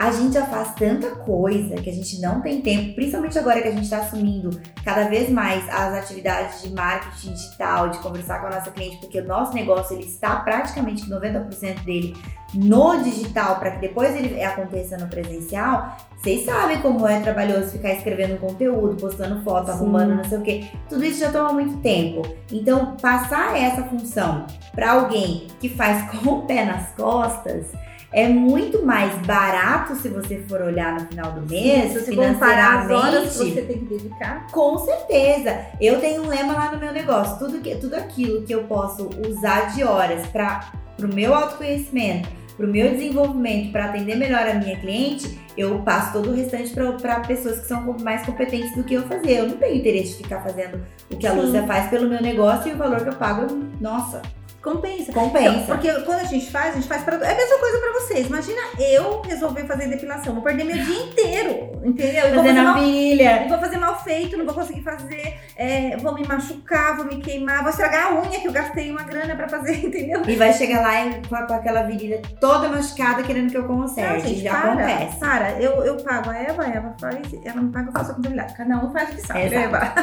a 0.00 0.10
gente 0.10 0.32
já 0.32 0.46
faz 0.46 0.74
tanta 0.76 1.10
coisa 1.10 1.74
que 1.74 1.90
a 1.90 1.92
gente 1.92 2.22
não 2.22 2.40
tem 2.40 2.62
tempo, 2.62 2.94
principalmente 2.94 3.38
agora 3.38 3.60
que 3.60 3.68
a 3.68 3.70
gente 3.70 3.82
está 3.82 3.98
assumindo 3.98 4.48
cada 4.82 5.10
vez 5.10 5.28
mais 5.28 5.62
as 5.68 5.92
atividades 5.92 6.62
de 6.62 6.72
marketing 6.72 7.34
digital, 7.34 7.90
de 7.90 7.98
conversar 7.98 8.40
com 8.40 8.46
a 8.46 8.50
nossa 8.50 8.70
cliente, 8.70 8.96
porque 8.96 9.20
o 9.20 9.26
nosso 9.26 9.52
negócio 9.52 9.94
ele 9.94 10.06
está 10.06 10.36
praticamente 10.36 11.04
90% 11.04 11.84
dele 11.84 12.16
no 12.54 13.02
digital 13.02 13.58
para 13.58 13.72
que 13.72 13.80
depois 13.82 14.16
ele 14.16 14.42
aconteça 14.42 14.96
no 14.96 15.06
presencial. 15.06 15.94
Vocês 16.16 16.46
sabem 16.46 16.80
como 16.80 17.06
é 17.06 17.20
trabalhoso 17.20 17.70
ficar 17.70 17.92
escrevendo 17.92 18.40
conteúdo, 18.40 18.96
postando 18.96 19.42
foto, 19.42 19.66
Sim. 19.66 19.72
arrumando 19.72 20.14
não 20.14 20.24
sei 20.24 20.38
o 20.38 20.42
que. 20.42 20.70
Tudo 20.88 21.04
isso 21.04 21.20
já 21.20 21.30
toma 21.30 21.52
muito 21.52 21.76
tempo. 21.82 22.22
Então, 22.50 22.96
passar 23.02 23.54
essa 23.54 23.84
função 23.84 24.46
para 24.74 24.92
alguém 24.92 25.48
que 25.60 25.68
faz 25.68 26.10
com 26.10 26.30
o 26.30 26.46
pé 26.46 26.64
nas 26.64 26.90
costas 26.92 27.66
é 28.12 28.28
muito 28.28 28.84
mais 28.84 29.14
barato 29.26 29.94
se 29.94 30.08
você 30.08 30.38
for 30.48 30.60
olhar 30.60 30.94
no 30.94 31.06
final 31.06 31.32
do 31.32 31.48
mês, 31.48 31.92
Sim, 31.92 32.00
se 32.00 32.16
comparar 32.16 32.80
as 32.80 32.90
horas 32.90 33.38
que 33.38 33.50
você 33.50 33.62
tem 33.62 33.78
que 33.78 33.84
dedicar. 33.84 34.46
Com 34.50 34.78
certeza. 34.78 35.66
Eu 35.80 36.00
tenho 36.00 36.24
um 36.24 36.28
lema 36.28 36.52
lá 36.52 36.72
no 36.72 36.78
meu 36.78 36.92
negócio, 36.92 37.38
tudo 37.38 37.60
que 37.60 37.76
tudo 37.76 37.94
aquilo 37.94 38.42
que 38.42 38.52
eu 38.52 38.64
posso 38.64 39.08
usar 39.26 39.72
de 39.74 39.84
horas 39.84 40.26
para 40.26 40.72
o 40.98 41.06
meu 41.06 41.34
autoconhecimento, 41.34 42.28
para 42.56 42.66
o 42.66 42.68
meu 42.68 42.90
desenvolvimento, 42.90 43.70
para 43.70 43.86
atender 43.86 44.16
melhor 44.16 44.46
a 44.46 44.54
minha 44.54 44.76
cliente, 44.78 45.38
eu 45.56 45.78
passo 45.80 46.12
todo 46.12 46.30
o 46.30 46.34
restante 46.34 46.72
para 47.00 47.20
pessoas 47.20 47.60
que 47.60 47.68
são 47.68 47.96
mais 48.02 48.26
competentes 48.26 48.74
do 48.74 48.82
que 48.82 48.94
eu 48.94 49.02
fazer. 49.02 49.38
Eu 49.38 49.48
não 49.48 49.56
tenho 49.56 49.76
interesse 49.76 50.16
de 50.16 50.24
ficar 50.24 50.42
fazendo 50.42 50.82
o 51.10 51.16
que 51.16 51.26
a 51.26 51.32
Lúcia 51.32 51.62
faz 51.62 51.88
pelo 51.88 52.08
meu 52.08 52.20
negócio 52.20 52.70
e 52.70 52.74
o 52.74 52.76
valor 52.76 53.02
que 53.02 53.08
eu 53.08 53.14
pago, 53.14 53.46
nossa, 53.80 54.20
Compensa. 54.62 55.10
Compensa. 55.12 55.48
Então, 55.48 55.66
porque 55.66 55.90
quando 56.02 56.20
a 56.20 56.24
gente 56.24 56.50
faz, 56.50 56.72
a 56.72 56.74
gente 56.74 56.86
faz 56.86 57.02
para. 57.02 57.16
É 57.16 57.32
a 57.32 57.36
mesma 57.36 57.58
coisa 57.58 57.78
para 57.78 57.92
vocês. 57.92 58.26
Imagina 58.26 58.60
eu 58.78 59.22
resolver 59.22 59.64
fazer 59.64 59.88
depilação. 59.88 60.34
Vou 60.34 60.42
perder 60.42 60.64
meu 60.64 60.76
dia 60.76 61.02
inteiro. 61.02 61.80
Entendeu? 61.82 62.26
Eu 62.26 62.34
Fazendo 62.34 62.74
pilha. 62.74 63.46
Vou 63.48 63.58
fazer 63.58 63.78
mal 63.78 63.98
feito, 64.04 64.36
não 64.36 64.44
vou 64.44 64.54
conseguir 64.54 64.82
fazer. 64.82 65.40
É, 65.56 65.96
vou 65.96 66.14
me 66.14 66.26
machucar, 66.26 66.96
vou 66.96 67.06
me 67.06 67.20
queimar, 67.22 67.62
vou 67.62 67.70
estragar 67.70 68.08
a 68.08 68.20
unha 68.20 68.38
que 68.38 68.48
eu 68.48 68.52
gastei 68.52 68.90
uma 68.90 69.02
grana 69.02 69.34
para 69.34 69.48
fazer, 69.48 69.76
entendeu? 69.84 70.22
E 70.28 70.36
vai 70.36 70.52
chegar 70.52 70.82
lá 70.82 71.10
com, 71.26 71.46
com 71.46 71.54
aquela 71.54 71.82
virilha 71.82 72.20
toda 72.38 72.68
machucada 72.68 73.22
querendo 73.22 73.50
que 73.50 73.56
eu 73.56 73.64
conserte. 73.64 74.12
Não, 74.12 74.20
gente, 74.20 74.42
Já 74.42 74.60
para, 74.60 74.72
acontece. 74.72 75.18
Para, 75.18 75.52
eu, 75.60 75.84
eu 75.84 75.96
pago 75.96 76.30
a 76.30 76.36
Eva, 76.36 76.64
a 76.64 76.68
Eva 76.68 76.94
faz, 77.00 77.16
ela 77.44 77.62
me 77.62 77.72
paga, 77.72 77.88
eu 77.88 77.92
faço 77.92 78.10
a 78.10 78.14
contabilidade. 78.14 78.54
Cada 78.54 78.76
um 78.76 78.92
faz 78.92 79.08
o 79.08 79.16
que 79.16 79.26
sabe, 79.26 79.40
Exato. 79.40 79.56
Eva. 79.56 79.94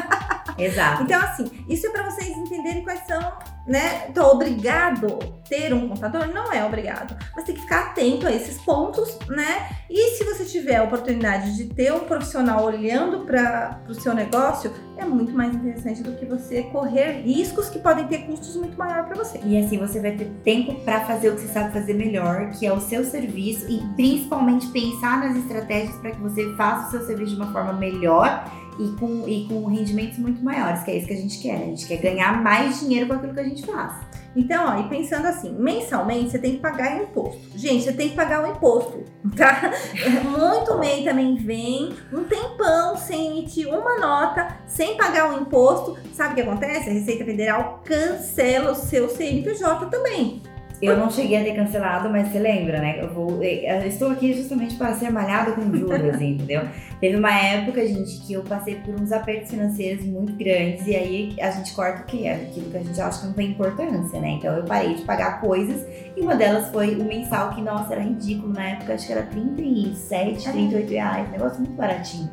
Exato. 0.58 1.04
Então, 1.04 1.22
assim, 1.22 1.66
isso 1.70 1.86
é 1.86 1.90
para 1.92 2.04
vocês 2.10 2.30
entenderem 2.30 2.84
quais 2.84 3.06
são 3.06 3.38
né? 3.68 4.06
Então, 4.10 4.32
obrigado 4.32 5.20
ter 5.50 5.74
um 5.74 5.90
contador? 5.90 6.28
Não 6.34 6.52
é 6.52 6.66
obrigado. 6.66 7.16
Mas 7.36 7.46
tem 7.46 7.56
que 7.56 7.62
ficar 7.62 7.88
atento 7.88 8.28
a 8.28 8.32
esses 8.32 8.58
pontos, 8.60 9.18
né? 9.28 9.70
E 9.90 10.18
se 10.18 10.24
você 10.24 10.46
tiver 10.46 10.78
a 10.78 10.84
oportunidade 10.84 11.56
de 11.56 11.66
ter 11.66 11.94
um 11.94 12.02
profissional 12.02 12.66
olhando 12.66 13.26
para 13.26 13.80
o 13.88 13.94
seu 13.94 14.14
negócio, 14.14 14.72
é 14.98 15.06
muito 15.06 15.32
mais 15.34 15.54
interessante 15.54 16.02
do 16.02 16.14
que 16.14 16.26
você 16.26 16.64
correr 16.64 17.22
riscos 17.22 17.70
que 17.70 17.80
podem 17.80 18.08
ter 18.08 18.20
custos 18.20 18.56
muito 18.56 18.78
maior 18.78 19.06
para 19.06 19.16
você. 19.16 19.40
E 19.44 19.58
assim 19.58 19.78
você 19.78 20.00
vai 20.00 20.12
ter 20.12 20.30
tempo 20.44 20.74
para 20.82 21.02
fazer 21.02 21.30
o 21.30 21.36
que 21.36 21.42
você 21.42 21.48
sabe 21.48 21.74
fazer 21.74 21.94
melhor, 21.94 22.50
que 22.52 22.66
é 22.66 22.74
o 22.74 22.80
seu 22.80 23.04
serviço 23.04 23.70
e 23.70 23.80
principalmente 23.96 24.68
pensar 24.68 25.20
nas 25.20 25.36
estratégias 25.38 25.96
para 25.98 26.12
que 26.12 26.20
você 26.20 26.54
faça 26.56 26.88
o 26.88 26.92
seu 26.92 27.08
serviço 27.08 27.36
de 27.36 27.42
uma 27.42 27.52
forma 27.52 27.74
melhor 27.74 28.44
e 28.80 28.96
com, 29.00 29.28
e 29.28 29.48
com 29.48 29.66
rendimentos 29.66 30.18
muito 30.18 30.44
maiores, 30.44 30.84
que 30.84 30.92
é 30.92 30.98
isso 30.98 31.08
que 31.08 31.14
a 31.14 31.18
gente 31.18 31.40
quer. 31.40 31.60
Né? 31.60 31.66
A 31.66 31.68
gente 31.68 31.88
quer 31.88 31.98
ganhar 31.98 32.42
mais 32.42 32.80
dinheiro 32.80 33.08
com 33.08 33.14
aquilo 33.14 33.34
que 33.34 33.40
a 33.40 33.44
gente 33.44 33.66
faz. 33.66 33.94
Então, 34.36 34.68
ó, 34.68 34.80
e 34.80 34.88
pensando 34.88 35.26
assim, 35.26 35.52
mensalmente 35.58 36.30
você 36.30 36.38
tem 36.38 36.54
que 36.54 36.60
pagar 36.60 37.02
imposto. 37.02 37.42
Gente, 37.56 37.84
você 37.84 37.94
tem 37.94 38.10
que 38.10 38.16
pagar 38.16 38.44
o 38.44 38.52
imposto, 38.52 39.04
tá? 39.36 39.72
Muito 40.30 40.78
MEI 40.78 41.04
também 41.04 41.36
vem 41.36 41.96
um 42.14 42.24
tempão 42.24 42.96
sem 42.96 43.32
emitir 43.32 43.68
uma 43.68 43.98
nota, 43.98 44.56
sem 44.68 44.96
pagar 44.96 45.32
o 45.34 45.42
imposto. 45.42 45.98
Sabe 46.14 46.34
o 46.34 46.36
que 46.36 46.42
acontece? 46.42 46.90
A 46.90 46.94
Receita 46.94 47.26
Federal 47.26 47.82
cancela 47.84 48.74
o 48.74 48.76
seu 48.76 49.10
CNPJ 49.10 49.88
também. 49.88 50.44
Eu 50.80 50.96
não 50.96 51.10
cheguei 51.10 51.38
a 51.38 51.44
ter 51.44 51.56
cancelado, 51.56 52.08
mas 52.10 52.28
você 52.28 52.38
lembra, 52.38 52.80
né? 52.80 53.00
Eu, 53.02 53.10
vou, 53.10 53.44
eu 53.44 53.88
estou 53.88 54.12
aqui 54.12 54.34
justamente 54.34 54.76
para 54.76 54.94
ser 54.94 55.10
malhado 55.10 55.54
com 55.54 55.76
juros, 55.76 56.16
entendeu? 56.22 56.68
Teve 57.00 57.16
uma 57.16 57.32
época, 57.32 57.86
gente, 57.86 58.20
que 58.22 58.34
eu 58.34 58.44
passei 58.44 58.76
por 58.76 58.94
uns 58.94 59.12
apertos 59.12 59.50
financeiros 59.50 60.06
muito 60.06 60.34
grandes 60.34 60.86
e 60.86 60.96
aí 60.96 61.36
a 61.42 61.50
gente 61.50 61.74
corta 61.74 62.04
o 62.04 62.06
que 62.06 62.28
é 62.28 62.36
aquilo 62.36 62.70
que 62.70 62.78
a 62.78 62.84
gente 62.84 63.02
acha 63.02 63.22
que 63.22 63.26
não 63.26 63.34
tem 63.34 63.52
importância, 63.52 64.20
né? 64.20 64.30
Então 64.32 64.56
eu 64.56 64.64
parei 64.66 64.94
de 64.94 65.02
pagar 65.02 65.42
coisas 65.42 65.84
e 66.16 66.22
uma 66.22 66.36
delas 66.36 66.70
foi 66.70 66.96
o 66.96 67.04
mensal, 67.04 67.56
que 67.56 67.62
nossa, 67.62 67.94
era 67.94 68.04
ridículo 68.04 68.54
na 68.54 68.70
época, 68.70 68.94
acho 68.94 69.08
que 69.08 69.14
era 69.14 69.24
37, 69.24 70.52
38 70.52 70.92
reais, 70.92 71.32
negócio 71.32 71.58
muito 71.60 71.74
baratinho. 71.74 72.30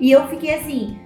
E 0.00 0.10
eu 0.10 0.26
fiquei 0.26 0.54
assim, 0.54 0.98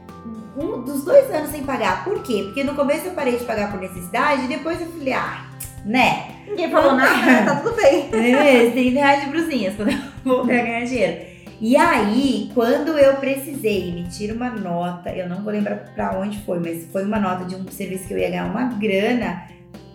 um 0.56 0.82
dos 0.82 1.04
dois 1.04 1.30
anos 1.30 1.50
sem 1.50 1.64
pagar. 1.64 2.02
Por 2.04 2.22
quê? 2.22 2.44
Porque 2.44 2.64
no 2.64 2.74
começo 2.74 3.06
eu 3.06 3.12
parei 3.12 3.36
de 3.36 3.44
pagar 3.44 3.70
por 3.70 3.78
necessidade 3.78 4.44
e 4.44 4.48
depois 4.48 4.80
eu 4.80 4.86
falei, 4.86 5.12
ah, 5.12 5.46
né? 5.84 6.37
Ninguém 6.48 6.70
falou 6.70 6.94
nada, 6.94 7.44
tá 7.44 7.56
tudo 7.60 7.76
bem. 7.76 8.08
É, 8.12 8.70
30 8.70 8.90
reais 8.98 9.24
de 9.24 9.30
brusinhas 9.30 9.74
quando 9.74 9.90
eu 9.90 9.98
voltei 10.24 10.60
a 10.60 10.64
ganhar 10.64 10.84
dinheiro. 10.84 11.28
E 11.60 11.76
aí, 11.76 12.50
quando 12.54 12.96
eu 12.96 13.16
precisei 13.16 13.88
emitir 13.88 14.32
uma 14.32 14.48
nota, 14.50 15.10
eu 15.10 15.28
não 15.28 15.42
vou 15.42 15.52
lembrar 15.52 15.92
para 15.94 16.16
onde 16.18 16.38
foi, 16.38 16.60
mas 16.60 16.86
foi 16.92 17.04
uma 17.04 17.18
nota 17.18 17.44
de 17.44 17.56
um 17.56 17.66
serviço 17.68 18.06
que 18.06 18.14
eu 18.14 18.18
ia 18.18 18.30
ganhar 18.30 18.46
uma 18.46 18.64
grana, 18.74 19.42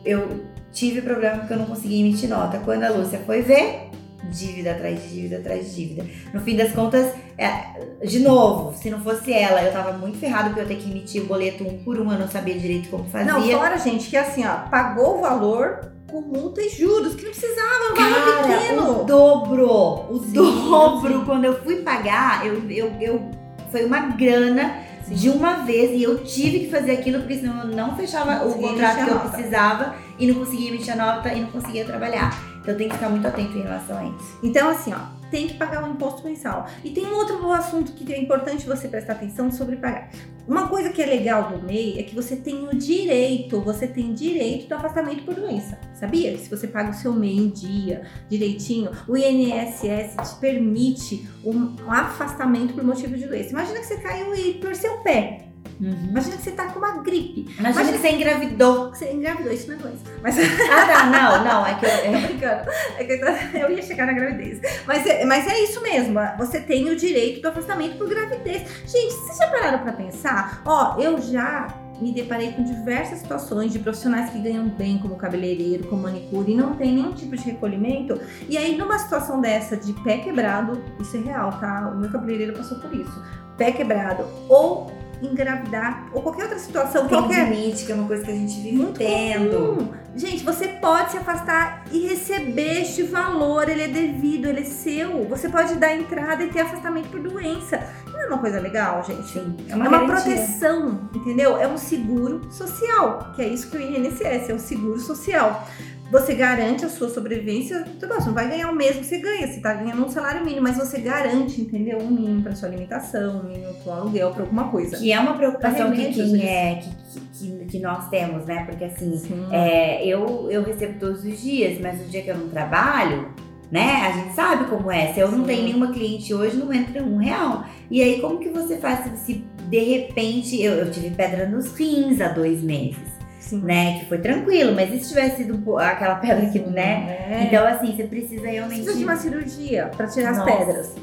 eu 0.03 0.43
tive 0.74 1.01
problema 1.01 1.38
porque 1.38 1.53
eu 1.53 1.57
não 1.57 1.65
consegui 1.65 2.01
emitir 2.01 2.27
nota. 2.27 2.60
Quando 2.65 2.83
a 2.83 2.89
Lúcia 2.89 3.19
foi 3.25 3.41
ver, 3.41 3.89
dívida 4.29 4.72
atrás 4.72 5.01
de 5.03 5.10
dívida 5.10 5.38
atrás 5.38 5.69
de 5.69 5.75
dívida. 5.75 6.05
No 6.33 6.41
fim 6.41 6.57
das 6.57 6.74
contas, 6.74 7.13
é, 7.38 8.05
de 8.05 8.19
novo, 8.19 8.75
se 8.75 8.89
não 8.89 9.00
fosse 9.00 9.31
ela, 9.31 9.63
eu 9.63 9.72
tava 9.72 9.93
muito 9.93 10.17
ferrado 10.17 10.50
porque 10.50 10.62
eu 10.62 10.67
ter 10.67 10.75
que 10.75 10.89
emitir 10.89 11.22
o 11.22 11.25
boleto 11.25 11.63
um 11.63 11.83
por 11.83 11.98
um, 11.98 12.12
eu 12.12 12.19
não 12.19 12.27
sabia 12.27 12.57
direito 12.57 12.89
como 12.89 13.05
fazia. 13.05 13.31
Não, 13.31 13.41
fora, 13.41 13.77
gente, 13.77 14.10
que 14.10 14.17
assim, 14.17 14.45
ó, 14.45 14.69
pagou 14.69 15.19
o 15.19 15.22
valor 15.22 15.93
com 16.13 16.22
multa 16.22 16.62
e 16.62 16.70
juros, 16.70 17.15
que 17.15 17.25
não 17.25 17.32
precisava, 17.32 17.91
um 17.91 17.96
valor 17.96 18.43
pequeno. 18.43 19.01
O 19.01 19.03
dobro, 19.03 19.67
o 20.12 20.24
sim, 20.24 20.34
dobro. 20.34 21.20
Sim. 21.20 21.25
Quando 21.25 21.46
eu 21.46 21.63
fui 21.63 21.77
pagar, 21.77 22.46
eu, 22.46 22.70
eu, 22.70 22.93
eu 23.01 23.32
foi 23.72 23.84
uma 23.84 24.00
grana 24.00 24.75
sim. 25.08 25.15
de 25.15 25.29
uma 25.32 25.65
vez 25.65 25.89
e 25.89 26.03
eu 26.03 26.24
tive 26.24 26.60
que 26.60 26.70
fazer 26.70 26.91
aquilo 26.91 27.20
porque 27.22 27.38
senão 27.38 27.62
eu 27.62 27.75
não 27.75 27.96
fechava 27.98 28.46
o 28.46 28.53
contrato 28.53 29.05
que 29.05 29.10
eu 29.10 29.20
precisava 29.22 29.96
e 30.20 30.27
não 30.27 30.36
conseguia 30.36 30.70
emitir 30.70 30.93
a 30.93 30.96
nota 30.96 31.34
e 31.34 31.41
não 31.41 31.50
conseguia 31.50 31.84
trabalhar. 31.84 32.32
Então 32.62 32.75
tem 32.75 32.88
que 32.88 32.93
ficar 32.93 33.10
muito 33.10 33.27
atento 33.27 33.58
em 33.58 33.63
relação 33.63 33.98
a 33.98 34.05
isso. 34.05 34.38
Então, 34.43 34.70
assim, 34.70 34.93
ó, 34.93 35.22
tem 35.33 35.47
que 35.47 35.55
pagar 35.55 35.83
o 35.83 35.91
imposto 35.91 36.23
mensal. 36.23 36.67
E 36.83 36.91
tem 36.91 37.07
um 37.07 37.15
outro 37.15 37.51
assunto 37.51 37.91
que 37.93 38.13
é 38.13 38.21
importante 38.21 38.67
você 38.67 38.87
prestar 38.87 39.13
atenção 39.13 39.51
sobre 39.51 39.77
pagar. 39.77 40.11
Uma 40.47 40.67
coisa 40.67 40.91
que 40.91 41.01
é 41.01 41.07
legal 41.07 41.49
do 41.49 41.65
MEI 41.65 41.99
é 41.99 42.03
que 42.03 42.13
você 42.13 42.35
tem 42.35 42.67
o 42.67 42.75
direito, 42.75 43.59
você 43.59 43.87
tem 43.87 44.13
direito 44.13 44.67
do 44.67 44.75
afastamento 44.75 45.23
por 45.23 45.33
doença. 45.33 45.79
Sabia? 45.95 46.37
Se 46.37 46.47
você 46.47 46.67
paga 46.67 46.91
o 46.91 46.93
seu 46.93 47.13
MEI 47.13 47.35
em 47.35 47.49
dia, 47.49 48.03
direitinho, 48.29 48.91
o 49.07 49.17
INSS 49.17 50.15
te 50.21 50.39
permite 50.39 51.27
um 51.43 51.75
afastamento 51.87 52.75
por 52.75 52.83
motivo 52.83 53.17
de 53.17 53.25
doença. 53.25 53.49
Imagina 53.49 53.79
que 53.79 53.87
você 53.87 53.97
caiu 53.97 54.35
e 54.35 54.53
torceu 54.59 54.93
o 54.93 55.01
pé. 55.01 55.52
Uhum. 55.79 56.07
Imagina 56.09 56.37
que 56.37 56.43
você 56.43 56.51
tá 56.51 56.67
com 56.67 56.79
uma 56.79 57.01
gripe. 57.01 57.41
Imagina, 57.41 57.69
Imagina 57.69 57.91
que 57.97 57.97
você 57.99 58.15
engravidou. 58.15 58.89
Você 58.89 59.11
engravidou, 59.11 59.51
isso 59.51 59.67
não 59.67 59.75
é 59.75 59.79
doença. 59.79 60.03
Mas... 60.21 60.37
Ah, 60.39 60.85
tá, 60.85 61.05
não, 61.05 61.43
não, 61.43 61.67
é 61.67 61.75
que 61.75 61.85
eu. 61.85 61.89
É... 61.89 62.21
brincando. 62.27 62.69
É 62.97 63.03
que 63.03 63.57
eu, 63.57 63.71
ia 63.71 63.81
chegar 63.81 64.05
na 64.05 64.13
gravidez. 64.13 64.59
Mas 64.85 65.05
é, 65.05 65.25
mas 65.25 65.47
é 65.47 65.59
isso 65.63 65.81
mesmo. 65.81 66.19
Você 66.37 66.59
tem 66.59 66.89
o 66.89 66.95
direito 66.95 67.41
do 67.41 67.47
afastamento 67.47 67.97
por 67.97 68.07
gravidez. 68.07 68.63
Gente, 68.85 69.13
vocês 69.13 69.37
já 69.37 69.47
pararam 69.47 69.79
pra 69.79 69.93
pensar? 69.93 70.61
Ó, 70.65 70.99
eu 70.99 71.21
já 71.21 71.67
me 72.01 72.11
deparei 72.11 72.51
com 72.51 72.63
diversas 72.63 73.19
situações 73.19 73.71
de 73.71 73.79
profissionais 73.79 74.29
que 74.29 74.39
ganham 74.39 74.67
bem 74.67 74.97
como 74.97 75.15
cabeleireiro, 75.15 75.87
como 75.87 76.03
manicure 76.03 76.51
e 76.51 76.55
não 76.55 76.75
tem 76.75 76.93
nenhum 76.93 77.13
tipo 77.13 77.35
de 77.35 77.43
recolhimento. 77.43 78.19
E 78.49 78.57
aí, 78.57 78.77
numa 78.77 78.97
situação 78.99 79.39
dessa 79.39 79.77
de 79.77 79.93
pé 80.03 80.17
quebrado, 80.17 80.81
isso 80.99 81.15
é 81.17 81.21
real, 81.21 81.51
tá? 81.59 81.91
O 81.93 81.97
meu 81.97 82.09
cabeleireiro 82.11 82.53
passou 82.53 82.79
por 82.79 82.93
isso. 82.93 83.23
Pé 83.57 83.71
quebrado 83.71 84.25
ou 84.49 84.91
engravidar 85.22 86.08
ou 86.12 86.22
qualquer 86.22 86.43
outra 86.43 86.60
situação, 86.60 87.08
Tem 87.08 87.17
qualquer 87.17 87.50
limite, 87.50 87.86
que 87.86 87.91
é 87.91 87.96
uma 87.96 88.08
coisa 88.08 88.24
que 88.24 88.32
a 88.32 88.36
gente 88.36 88.60
vive 88.60 88.77
Muito 88.77 88.98
tendo. 88.98 89.75
Comum. 89.75 90.03
Gente, 90.15 90.43
você 90.43 90.67
pode 90.67 91.12
se 91.12 91.17
afastar 91.17 91.86
e 91.91 92.08
receber 92.08 92.82
este 92.82 93.01
valor, 93.01 93.67
ele 93.67 93.82
é 93.82 93.88
devido, 93.88 94.46
ele 94.46 94.60
é 94.60 94.63
seu. 94.63 95.27
Você 95.27 95.50
pode 95.50 95.75
dar 95.75 95.96
entrada 95.96 96.43
e 96.43 96.50
ter 96.50 96.62
afastamento 96.62 97.10
por 97.10 97.20
doença. 97.20 97.82
Não 98.12 98.22
é 98.22 98.27
uma 98.27 98.38
coisa 98.38 98.60
legal, 98.60 99.03
gente? 99.03 99.27
Sim, 99.27 99.58
é 99.67 99.75
uma, 99.75 99.86
é 99.86 99.89
uma 99.89 100.05
proteção, 100.05 101.10
entendeu? 101.15 101.58
É 101.58 101.67
um 101.67 101.77
seguro 101.77 102.41
social, 102.51 103.32
que 103.36 103.41
é 103.41 103.48
isso 103.48 103.72
que 103.72 103.77
o 103.77 103.82
INSS 103.82 104.50
é, 104.50 104.53
o 104.53 104.60
seguro 104.60 105.00
social 105.00 105.67
você 106.13 106.36
garante 106.36 106.86
a 106.86 106.89
sua 106.89 107.10
sobrevivência. 107.10 107.84
Tudo 108.00 108.08
bom, 108.08 108.22
você 108.22 108.27
não 108.27 108.36
vai 108.36 108.48
ganhar 108.48 108.70
o 108.70 108.75
mesmo 108.75 109.01
que 109.01 109.08
você 109.08 109.17
ganha, 109.17 109.48
você 109.48 109.60
tá 109.60 109.74
ganhando 109.74 110.05
um 110.05 110.10
salário 110.10 110.46
mínimo, 110.46 110.62
mas 110.62 110.77
você 110.77 111.00
garante, 111.00 111.60
entendeu? 111.60 111.98
Um 111.98 112.12
mínimo 112.12 112.43
para 112.43 112.55
sua 112.55 112.70
alimentação, 112.70 113.39
um 113.39 113.50
mínimo 113.50 113.74
para 113.84 113.91
o 113.91 113.96
aluguel, 113.96 114.32
para 114.32 114.43
alguma 114.43 114.70
coisa. 114.70 114.96
Que 114.96 115.12
é 115.12 115.20
uma 115.20 115.34
preocupação 115.34 115.91
que 115.91 116.13
quem 116.13 116.48
é, 116.48 116.75
que, 116.75 117.20
que, 117.20 117.65
que, 117.65 117.79
nós 117.79 118.10
temos, 118.10 118.46
né? 118.46 118.63
Porque 118.63 118.84
assim, 118.84 119.20
é, 119.51 120.05
eu, 120.05 120.48
eu 120.51 120.63
recebo 120.63 121.00
todos 121.00 121.25
os 121.25 121.41
dias, 121.41 121.82
mas 121.82 122.00
no 122.00 122.05
dia 122.05 122.22
que 122.22 122.29
eu 122.29 122.38
não 122.38 122.48
trabalho, 122.48 123.34
né? 123.72 124.05
A 124.05 124.12
gente 124.12 124.36
sabe 124.36 124.70
como 124.70 124.91
é. 124.91 125.13
Se 125.13 125.20
eu 125.20 125.32
não 125.32 125.39
Sim. 125.39 125.46
tenho 125.46 125.63
nenhuma 125.63 125.91
cliente 125.91 126.32
hoje, 126.32 126.55
não 126.55 126.72
entra 126.72 127.01
um 127.01 127.17
real. 127.17 127.65
E 127.89 128.03
aí, 128.03 128.22
como 128.22 128.38
que 128.38 128.50
você 128.50 128.77
faz 128.77 129.03
se, 129.03 129.17
se 129.17 129.43
de 129.67 129.79
repente 129.79 130.62
eu, 130.62 130.74
eu 130.74 130.91
tive 130.91 131.10
pedra 131.10 131.50
nos 131.50 131.74
rins 131.75 132.22
há 132.22 132.27
dois 132.27 132.62
meses? 132.62 133.22
Sim. 133.43 133.62
né? 133.62 134.00
Que 134.00 134.05
foi 134.05 134.19
tranquilo, 134.19 134.73
mas 134.73 134.93
e 134.93 135.00
se 135.00 135.09
tivesse 135.09 135.43
sido 135.43 135.77
aquela 135.77 136.15
pedra 136.15 136.47
aqui, 136.47 136.59
né? 136.59 137.27
É. 137.29 137.43
Então, 137.45 137.67
assim, 137.67 137.93
você 137.95 138.03
precisa 138.05 138.47
realmente. 138.47 138.83
Precisa 138.83 138.97
de 138.97 139.03
uma 139.03 139.15
cirurgia 139.17 139.91
para 139.95 140.07
tirar 140.07 140.33
Nossa. 140.33 140.50
as 140.50 140.57
pedras. 140.57 140.95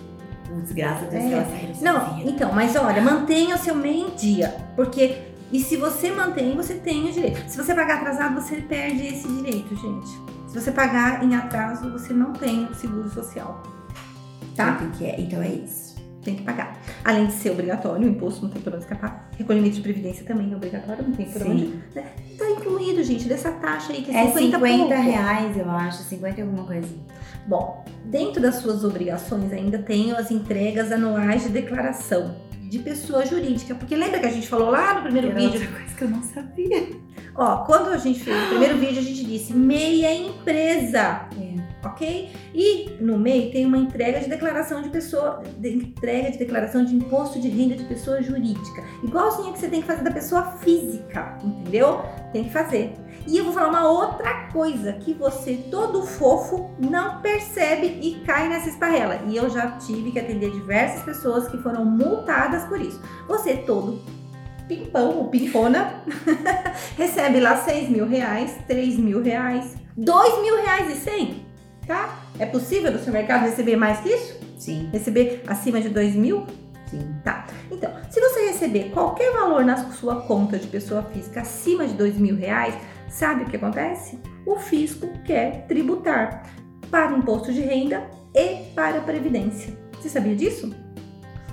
Desgraça 0.63 1.05
Deus 1.05 1.25
é. 1.25 1.73
Não, 1.81 2.19
então, 2.27 2.53
mas 2.53 2.75
olha, 2.75 3.01
mantenha 3.01 3.55
o 3.55 3.59
seu 3.59 3.75
meio 3.75 4.11
dia. 4.13 4.55
Porque. 4.75 5.29
E 5.53 5.61
se 5.61 5.77
você 5.77 6.13
mantém, 6.13 6.55
você 6.55 6.75
tem 6.75 7.09
o 7.09 7.13
direito. 7.13 7.49
Se 7.49 7.57
você 7.57 7.75
pagar 7.75 7.99
atrasado, 7.99 8.41
você 8.41 8.57
perde 8.57 9.07
esse 9.07 9.27
direito, 9.27 9.75
gente. 9.77 10.09
Se 10.49 10.61
você 10.61 10.71
pagar 10.71 11.25
em 11.25 11.35
atraso, 11.35 11.91
você 11.91 12.13
não 12.13 12.33
tem 12.33 12.67
o 12.67 12.75
seguro 12.75 13.09
social. 13.11 13.63
Tá? 14.57 14.81
Então 15.19 15.43
é 15.43 15.49
isso 15.49 16.00
tem 16.23 16.37
que 16.37 16.43
pagar. 16.43 16.79
Além 17.05 17.27
de 17.27 17.33
ser 17.33 17.51
obrigatório, 17.51 18.07
o 18.07 18.11
imposto 18.11 18.43
não 18.43 18.51
tem 18.51 18.61
por 18.61 18.75
onde 18.75 18.85
escapar. 18.85 19.31
Recolhimento 19.37 19.77
de 19.77 19.83
previdência 19.83 20.25
também 20.25 20.53
é 20.53 20.57
obrigatório, 20.57 21.05
não 21.05 21.13
tem 21.13 21.27
por 21.27 21.43
Sim. 21.43 21.51
onde. 21.51 21.67
Né? 21.95 22.05
Tá 22.39 22.51
incluído, 22.51 23.03
gente, 23.03 23.27
dessa 23.27 23.51
taxa 23.53 23.93
aí 23.93 24.03
que 24.03 24.11
é, 24.11 24.25
é 24.25 24.33
50, 24.33 24.59
50 24.59 24.95
reais, 24.97 25.57
eu 25.57 25.71
acho, 25.71 26.03
50 26.05 26.39
e 26.39 26.43
alguma 26.43 26.65
coisa. 26.65 26.89
Bom, 27.47 27.85
dentro 28.05 28.41
das 28.41 28.57
suas 28.57 28.85
obrigações 28.85 29.53
ainda 29.53 29.79
tem 29.79 30.13
as 30.13 30.31
entregas 30.31 30.93
anuais 30.93 31.43
de 31.43 31.49
declaração 31.49 32.37
de 32.71 32.79
pessoa 32.79 33.27
jurídica. 33.27 33.75
Porque 33.75 33.97
lembra 33.97 34.21
que 34.21 34.27
a 34.27 34.31
gente 34.31 34.47
falou 34.47 34.71
lá 34.71 34.95
no 34.95 35.03
primeiro 35.03 35.29
Era 35.29 35.41
vídeo? 35.41 35.61
Outra 35.61 35.77
coisa 35.77 35.95
que 35.95 36.05
eu 36.05 36.09
não 36.09 36.23
sabia. 36.23 36.89
Ó, 37.35 37.65
quando 37.65 37.89
a 37.89 37.99
gente 37.99 38.21
fez 38.21 38.45
o 38.45 38.49
primeiro 38.49 38.79
vídeo, 38.79 39.01
a 39.01 39.03
gente 39.03 39.25
disse 39.25 39.53
meia 39.53 40.15
empresa. 40.15 41.29
É 41.37 41.60
ok? 41.85 42.31
E 42.55 42.97
no 43.01 43.19
MEI 43.19 43.51
tem 43.51 43.67
uma 43.67 43.79
entrega 43.79 44.21
de 44.21 44.29
declaração 44.29 44.83
de 44.83 44.89
pessoa, 44.91 45.43
de 45.59 45.71
entrega 45.71 46.31
de 46.31 46.39
declaração 46.39 46.85
de 46.85 46.95
imposto 46.95 47.41
de 47.41 47.49
renda 47.49 47.75
de 47.75 47.85
pessoa 47.85 48.23
jurídica, 48.23 48.85
igualzinha 49.03 49.53
que 49.53 49.59
você 49.59 49.69
tem 49.69 49.81
que 49.81 49.87
fazer 49.87 50.03
da 50.03 50.11
pessoa 50.11 50.43
física, 50.59 51.39
entendeu? 51.43 52.03
Tem 52.33 52.45
que 52.45 52.51
fazer. 52.51 52.95
E 53.27 53.37
eu 53.37 53.45
vou 53.45 53.53
falar 53.53 53.69
uma 53.69 53.89
outra 53.89 54.49
coisa 54.53 54.95
que 54.95 55.13
você, 55.13 55.57
todo 55.71 56.03
fofo, 56.03 56.71
não 56.79 57.21
percebe 57.21 57.99
e 58.03 58.21
cai 58.25 58.49
nessa 58.49 58.69
esparrela. 58.69 59.21
E 59.29 59.37
eu 59.37 59.51
já 59.51 59.73
tive 59.73 60.11
que 60.11 60.19
atender 60.19 60.51
diversas 60.51 61.03
pessoas 61.03 61.49
que 61.49 61.59
foram 61.59 61.85
multadas 61.85 62.65
por 62.65 62.81
isso. 62.81 63.01
Você 63.29 63.59
todo 63.59 64.01
pimpão 64.67 65.19
ou 65.19 65.29
pimpona 65.29 66.05
recebe 66.97 67.41
lá 67.41 67.57
6 67.57 67.89
mil 67.89 68.07
reais, 68.07 68.57
3 68.69 68.99
mil 68.99 69.21
reais, 69.21 69.77
2 69.97 70.43
mil 70.43 70.63
reais 70.63 70.97
e 70.97 71.01
100 71.01 71.50
tá? 71.91 72.21
É 72.39 72.47
possível 72.47 72.93
no 72.93 73.01
seu 73.01 73.13
mercado 73.13 73.43
receber 73.43 73.75
mais 73.75 73.99
que 73.99 74.11
isso? 74.11 74.39
Sim. 74.57 74.89
Receber 74.93 75.43
acima 75.49 75.81
de 75.81 75.89
2 75.89 76.15
mil? 76.15 76.47
Sim. 76.87 77.01
Tá. 77.25 77.49
Então, 77.69 77.91
se 78.09 78.21
você 78.21 78.47
receber 78.47 78.91
qualquer 78.91 79.33
valor 79.33 79.65
na 79.65 79.77
sua 79.91 80.23
conta 80.23 80.57
de 80.57 80.69
pessoa 80.69 81.03
física 81.03 81.41
acima 81.41 81.89
de 81.89 81.95
2 81.95 82.17
mil 82.17 82.37
reais, 82.37 82.77
sabe 83.09 83.43
o 83.43 83.47
que 83.47 83.57
acontece? 83.57 84.21
O 84.47 84.57
fisco 84.57 85.09
quer 85.25 85.67
tributar 85.67 86.49
para 86.93 87.17
imposto 87.17 87.53
de 87.53 87.61
renda 87.61 88.09
e 88.37 88.71
para 88.73 88.99
a 88.99 89.03
previdência. 89.03 89.77
Você 90.01 90.09
sabia 90.09 90.37
disso? 90.37 90.73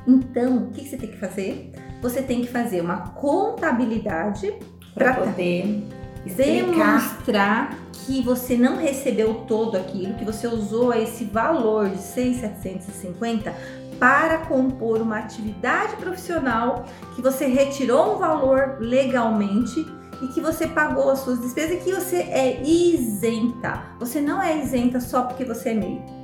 Então, 0.06 0.58
o 0.58 0.72
que 0.72 0.88
você 0.88 0.98
tem 0.98 1.10
que 1.10 1.18
fazer? 1.18 1.72
Você 2.00 2.22
tem 2.22 2.42
que 2.42 2.48
fazer 2.48 2.82
uma 2.82 3.10
contabilidade 3.10 4.54
para 4.94 5.16
poder 5.16 5.84
demonstrar 6.28 7.78
que 8.06 8.22
você 8.22 8.56
não 8.56 8.78
recebeu 8.78 9.46
todo 9.48 9.76
aquilo, 9.76 10.16
que 10.16 10.26
você 10.26 10.48
usou 10.48 10.94
esse 10.94 11.26
valor 11.26 11.90
de 11.90 11.98
6,750 11.98 13.54
para 14.00 14.40
compor 14.46 15.02
uma 15.02 15.18
atividade 15.18 15.96
profissional, 15.98 16.86
que 17.16 17.22
você 17.22 17.48
retirou 17.48 18.16
um 18.16 18.18
valor 18.18 18.78
legalmente 18.80 19.86
e 20.22 20.28
que 20.28 20.42
você 20.42 20.68
pagou 20.68 21.10
as 21.10 21.20
suas 21.20 21.40
despesas 21.40 21.78
e 21.78 21.84
que 21.84 21.94
você 21.94 22.18
é 22.18 22.62
isenta. 22.64 23.84
Você 24.00 24.22
não 24.22 24.42
é 24.42 24.58
isenta 24.64 25.00
só 25.00 25.24
porque 25.24 25.44
você 25.44 25.70
é 25.70 25.74
MEI. 25.74 26.17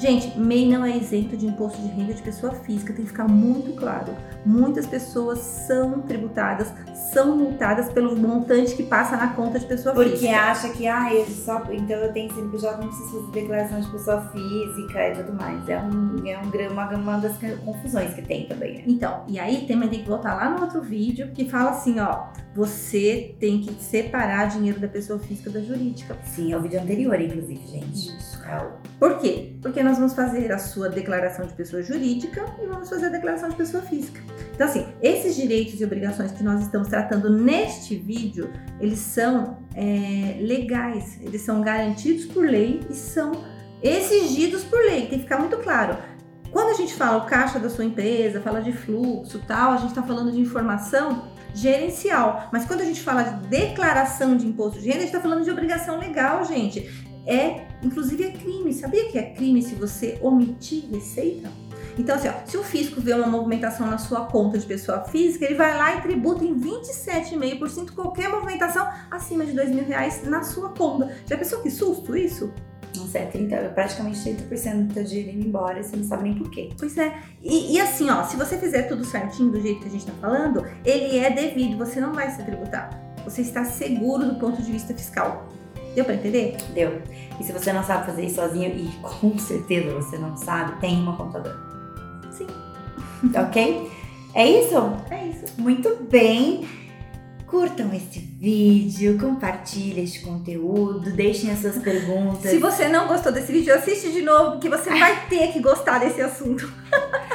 Gente, 0.00 0.38
MEI 0.38 0.66
não 0.66 0.82
é 0.82 0.96
isento 0.96 1.36
de 1.36 1.46
imposto 1.46 1.78
de 1.82 1.88
renda 1.88 2.14
de 2.14 2.22
pessoa 2.22 2.54
física, 2.54 2.90
tem 2.90 3.04
que 3.04 3.10
ficar 3.10 3.28
muito 3.28 3.72
claro. 3.76 4.16
Muitas 4.46 4.86
pessoas 4.86 5.40
são 5.40 6.00
tributadas, 6.00 6.72
são 7.12 7.36
multadas 7.36 7.92
pelo 7.92 8.16
montante 8.16 8.74
que 8.74 8.82
passa 8.82 9.14
na 9.14 9.34
conta 9.34 9.58
de 9.58 9.66
pessoa 9.66 9.94
Porque 9.94 10.12
física. 10.12 10.32
Porque 10.32 10.42
acha 10.42 10.68
que, 10.70 10.86
ah, 10.86 11.14
eu 11.14 11.26
só, 11.26 11.62
então 11.70 11.96
eu 11.96 12.10
tenho 12.14 12.32
CNPJ, 12.32 12.78
não 12.78 12.88
preciso 12.88 13.26
fazer 13.26 13.40
declaração 13.42 13.80
de 13.80 13.90
pessoa 13.90 14.22
física 14.32 15.08
e 15.08 15.16
tudo 15.16 15.34
mais. 15.34 15.68
É, 15.68 15.78
um, 15.78 16.26
é 16.26 16.38
um, 16.38 16.72
uma, 16.72 16.88
uma 16.96 17.18
das 17.18 17.36
confusões 17.62 18.14
que 18.14 18.22
tem 18.22 18.46
também. 18.46 18.76
Né? 18.78 18.84
Então, 18.86 19.24
e 19.28 19.38
aí 19.38 19.66
tem, 19.66 19.78
tem 19.80 20.02
que 20.02 20.08
voltar 20.08 20.34
lá 20.34 20.48
no 20.48 20.62
outro 20.62 20.80
vídeo 20.80 21.30
que 21.34 21.46
fala 21.46 21.72
assim, 21.72 22.00
ó, 22.00 22.28
você 22.54 23.34
tem 23.38 23.60
que 23.60 23.74
separar 23.82 24.46
dinheiro 24.46 24.80
da 24.80 24.88
pessoa 24.88 25.18
física 25.18 25.50
da 25.50 25.60
jurídica. 25.60 26.16
Sim, 26.24 26.52
é 26.52 26.56
o 26.56 26.62
vídeo 26.62 26.80
anterior, 26.80 27.20
inclusive, 27.20 27.66
gente. 27.66 28.16
Isso. 28.16 28.42
É 28.44 28.56
o... 28.56 28.70
Por 28.98 29.18
quê? 29.18 29.56
Porque 29.62 29.82
nós 29.82 29.89
vamos 29.96 30.14
fazer 30.14 30.52
a 30.52 30.58
sua 30.58 30.88
declaração 30.88 31.46
de 31.46 31.52
pessoa 31.54 31.82
jurídica 31.82 32.44
e 32.62 32.66
vamos 32.66 32.88
fazer 32.88 33.06
a 33.06 33.08
declaração 33.08 33.48
de 33.48 33.56
pessoa 33.56 33.82
física. 33.82 34.20
Então, 34.54 34.66
assim, 34.66 34.86
esses 35.02 35.36
direitos 35.36 35.80
e 35.80 35.84
obrigações 35.84 36.32
que 36.32 36.42
nós 36.42 36.60
estamos 36.60 36.88
tratando 36.88 37.30
neste 37.30 37.96
vídeo, 37.96 38.50
eles 38.80 38.98
são 38.98 39.58
é, 39.74 40.38
legais, 40.40 41.18
eles 41.20 41.42
são 41.42 41.62
garantidos 41.62 42.26
por 42.26 42.44
lei 42.44 42.80
e 42.90 42.94
são 42.94 43.44
exigidos 43.82 44.64
por 44.64 44.78
lei. 44.78 45.06
Tem 45.06 45.18
que 45.18 45.24
ficar 45.24 45.38
muito 45.38 45.56
claro. 45.58 45.96
Quando 46.50 46.70
a 46.70 46.74
gente 46.74 46.94
fala 46.94 47.18
o 47.18 47.26
caixa 47.26 47.58
da 47.58 47.70
sua 47.70 47.84
empresa, 47.84 48.40
fala 48.40 48.60
de 48.60 48.72
fluxo 48.72 49.40
tal, 49.46 49.72
a 49.72 49.76
gente 49.76 49.90
está 49.90 50.02
falando 50.02 50.32
de 50.32 50.40
informação 50.40 51.30
gerencial. 51.54 52.48
Mas 52.52 52.64
quando 52.64 52.80
a 52.80 52.84
gente 52.84 53.02
fala 53.02 53.22
de 53.22 53.48
declaração 53.48 54.36
de 54.36 54.46
imposto 54.46 54.80
de 54.80 54.86
renda, 54.86 54.98
a 54.98 55.00
gente 55.02 55.14
está 55.14 55.20
falando 55.20 55.44
de 55.44 55.50
obrigação 55.50 55.98
legal, 55.98 56.44
gente 56.44 57.08
é, 57.26 57.66
inclusive 57.82 58.24
é 58.24 58.30
crime. 58.30 58.72
Sabia 58.72 59.08
que 59.10 59.18
é 59.18 59.30
crime 59.34 59.62
se 59.62 59.74
você 59.74 60.18
omitir 60.20 60.84
receita? 60.90 61.50
Então, 61.98 62.14
assim, 62.14 62.28
ó, 62.28 62.32
se 62.46 62.56
o 62.56 62.62
fisco 62.62 63.00
vê 63.00 63.12
uma 63.12 63.26
movimentação 63.26 63.86
na 63.86 63.98
sua 63.98 64.26
conta 64.26 64.58
de 64.58 64.66
pessoa 64.66 65.04
física, 65.04 65.44
ele 65.44 65.54
vai 65.54 65.76
lá 65.76 65.96
e 65.96 66.00
tributa 66.00 66.44
em 66.44 66.58
27,5% 66.58 67.92
qualquer 67.92 68.28
movimentação 68.28 68.88
acima 69.10 69.44
de 69.44 69.52
dois 69.52 69.70
mil 69.70 69.84
reais 69.84 70.22
na 70.24 70.42
sua 70.42 70.70
conta. 70.70 71.14
Já 71.26 71.36
pensou 71.36 71.60
que 71.60 71.70
susto 71.70 72.16
isso? 72.16 72.52
Nossa, 72.96 73.18
é 73.18 73.26
30, 73.26 73.56
praticamente 73.70 74.18
30% 74.18 74.86
do 74.86 74.94
teu 74.94 75.04
dinheiro 75.04 75.30
indo 75.30 75.46
embora, 75.46 75.82
você 75.82 75.96
não 75.96 76.04
sabe 76.04 76.24
nem 76.24 76.34
por 76.34 76.50
quê. 76.50 76.70
Pois 76.78 76.96
é. 76.98 77.18
E, 77.42 77.74
e, 77.74 77.80
assim, 77.80 78.10
ó, 78.10 78.24
se 78.24 78.36
você 78.36 78.58
fizer 78.58 78.84
tudo 78.84 79.04
certinho 79.04 79.50
do 79.50 79.60
jeito 79.60 79.80
que 79.80 79.88
a 79.88 79.90
gente 79.90 80.06
tá 80.06 80.12
falando, 80.20 80.66
ele 80.84 81.18
é 81.18 81.30
devido, 81.30 81.78
você 81.78 82.00
não 82.00 82.12
vai 82.12 82.30
ser 82.30 82.44
tributado. 82.44 82.96
Você 83.24 83.42
está 83.42 83.64
seguro 83.64 84.26
do 84.26 84.34
ponto 84.36 84.60
de 84.60 84.72
vista 84.72 84.92
fiscal. 84.92 85.48
Deu 85.94 86.04
para 86.04 86.14
entender? 86.14 86.56
Deu. 86.74 87.02
E 87.38 87.44
se 87.44 87.52
você 87.52 87.72
não 87.72 87.82
sabe 87.82 88.06
fazer 88.06 88.26
isso 88.26 88.36
sozinho, 88.36 88.68
e 88.68 88.88
com 89.02 89.38
certeza 89.38 89.94
você 89.94 90.18
não 90.18 90.36
sabe, 90.36 90.80
tem 90.80 90.96
uma 90.96 91.16
contadora. 91.16 91.58
Sim. 92.30 92.46
ok? 93.34 93.90
É 94.34 94.46
isso? 94.46 94.76
É 95.10 95.26
isso. 95.26 95.46
Muito 95.58 95.96
bem. 96.04 96.68
Curtam 97.46 97.92
este 97.92 98.20
vídeo, 98.20 99.18
compartilhem 99.18 100.04
este 100.04 100.20
conteúdo, 100.20 101.10
deixem 101.10 101.50
as 101.50 101.58
suas 101.58 101.78
perguntas. 101.78 102.48
Se 102.48 102.58
você 102.58 102.86
não 102.86 103.08
gostou 103.08 103.32
desse 103.32 103.50
vídeo, 103.50 103.74
assiste 103.74 104.12
de 104.12 104.22
novo, 104.22 104.52
porque 104.52 104.68
você 104.68 104.88
vai 104.90 105.20
ter 105.28 105.52
que 105.52 105.58
gostar 105.58 105.98
desse 105.98 106.20
assunto. 106.20 106.72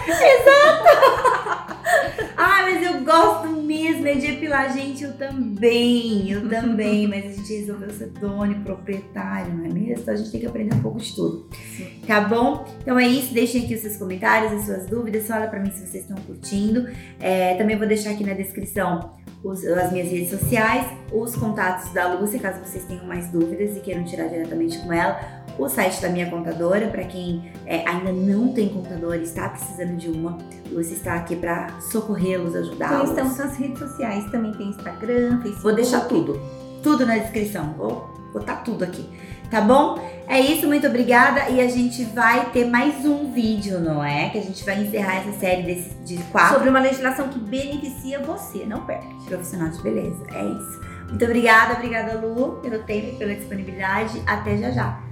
Exato! 0.07 1.75
ah, 2.37 2.61
mas 2.61 2.81
eu 2.81 3.03
gosto 3.03 3.54
mesmo 3.65 4.07
é 4.07 4.15
de 4.15 4.27
epilar. 4.27 4.71
Gente, 4.73 5.03
eu 5.03 5.13
também, 5.13 6.29
eu 6.29 6.47
também. 6.49 7.07
mas 7.07 7.25
a 7.25 7.29
gente 7.29 7.53
resolveu 7.53 7.89
ser 7.89 8.07
dono 8.09 8.51
e 8.51 8.55
proprietário, 8.55 9.53
não 9.53 9.65
é 9.65 9.69
mesmo? 9.69 10.01
Então 10.01 10.13
a 10.13 10.17
gente 10.17 10.31
tem 10.31 10.39
que 10.39 10.45
aprender 10.45 10.75
um 10.75 10.81
pouco 10.81 10.99
de 10.99 11.15
tudo. 11.15 11.49
Sim. 11.75 12.01
Tá 12.05 12.21
bom? 12.21 12.65
Então 12.81 12.97
é 12.97 13.07
isso. 13.07 13.33
Deixem 13.33 13.63
aqui 13.63 13.75
os 13.75 13.81
seus 13.81 13.97
comentários, 13.97 14.53
as 14.53 14.65
suas 14.65 14.85
dúvidas. 14.87 15.27
Fala 15.27 15.47
pra 15.47 15.59
mim 15.59 15.71
se 15.71 15.85
vocês 15.85 16.03
estão 16.03 16.17
curtindo. 16.23 16.87
É, 17.19 17.55
também 17.55 17.77
vou 17.77 17.87
deixar 17.87 18.11
aqui 18.11 18.23
na 18.23 18.33
descrição 18.33 19.13
os, 19.43 19.63
as 19.65 19.91
minhas 19.91 20.09
redes 20.09 20.29
sociais, 20.29 20.87
os 21.13 21.35
contatos 21.35 21.93
da 21.93 22.13
Lúcia, 22.13 22.39
caso 22.39 22.59
vocês 22.59 22.83
tenham 22.85 23.05
mais 23.05 23.29
dúvidas 23.29 23.77
e 23.77 23.79
queiram 23.79 24.03
tirar 24.03 24.27
diretamente 24.27 24.79
com 24.79 24.91
ela 24.91 25.44
o 25.57 25.69
site 25.69 26.01
da 26.01 26.09
minha 26.09 26.29
contadora, 26.29 26.87
para 26.87 27.03
quem 27.03 27.51
é, 27.65 27.87
ainda 27.87 28.11
não 28.11 28.53
tem 28.53 28.69
contadora 28.69 29.17
e 29.17 29.23
está 29.23 29.49
precisando 29.49 29.95
de 29.95 30.09
uma, 30.09 30.37
você 30.73 30.93
está 30.93 31.15
aqui 31.15 31.35
para 31.35 31.79
socorrê-los, 31.79 32.55
ajudá-los. 32.55 33.11
Então, 33.11 33.27
estamos 33.27 33.37
nas 33.37 33.57
redes 33.57 33.79
sociais, 33.79 34.25
também 34.31 34.51
tem 34.53 34.69
Instagram, 34.69 35.41
Facebook. 35.41 35.61
Vou 35.61 35.75
deixar 35.75 36.01
tudo, 36.01 36.41
tudo 36.83 37.05
na 37.05 37.17
descrição, 37.17 37.73
vou 37.77 38.13
botar 38.33 38.57
tudo 38.57 38.83
aqui, 38.83 39.07
tá 39.49 39.61
bom? 39.61 39.97
É 40.27 40.39
isso, 40.39 40.67
muito 40.67 40.87
obrigada 40.87 41.49
e 41.49 41.61
a 41.61 41.67
gente 41.67 42.03
vai 42.05 42.49
ter 42.49 42.65
mais 42.65 43.05
um 43.05 43.31
vídeo, 43.31 43.79
não 43.79 44.03
é? 44.03 44.29
Que 44.29 44.39
a 44.39 44.41
gente 44.41 44.65
vai 44.65 44.83
encerrar 44.83 45.17
essa 45.17 45.31
série 45.39 45.63
desse, 45.63 45.95
de 46.03 46.17
quatro. 46.31 46.55
Sobre 46.55 46.69
uma 46.69 46.79
legislação 46.79 47.29
que 47.29 47.39
beneficia 47.39 48.19
você, 48.19 48.65
não 48.65 48.85
perde. 48.85 49.07
Profissional 49.25 49.69
de 49.69 49.81
beleza, 49.81 50.25
é 50.33 50.45
isso. 50.45 50.81
Muito 51.07 51.23
obrigada, 51.23 51.75
obrigada 51.75 52.19
Lu, 52.19 52.59
pelo 52.61 52.83
tempo 52.83 53.09
e 53.13 53.15
pela 53.17 53.35
disponibilidade. 53.35 54.21
Até 54.25 54.57
já 54.57 54.71
já. 54.71 55.04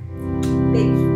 Beijo. 0.73 1.12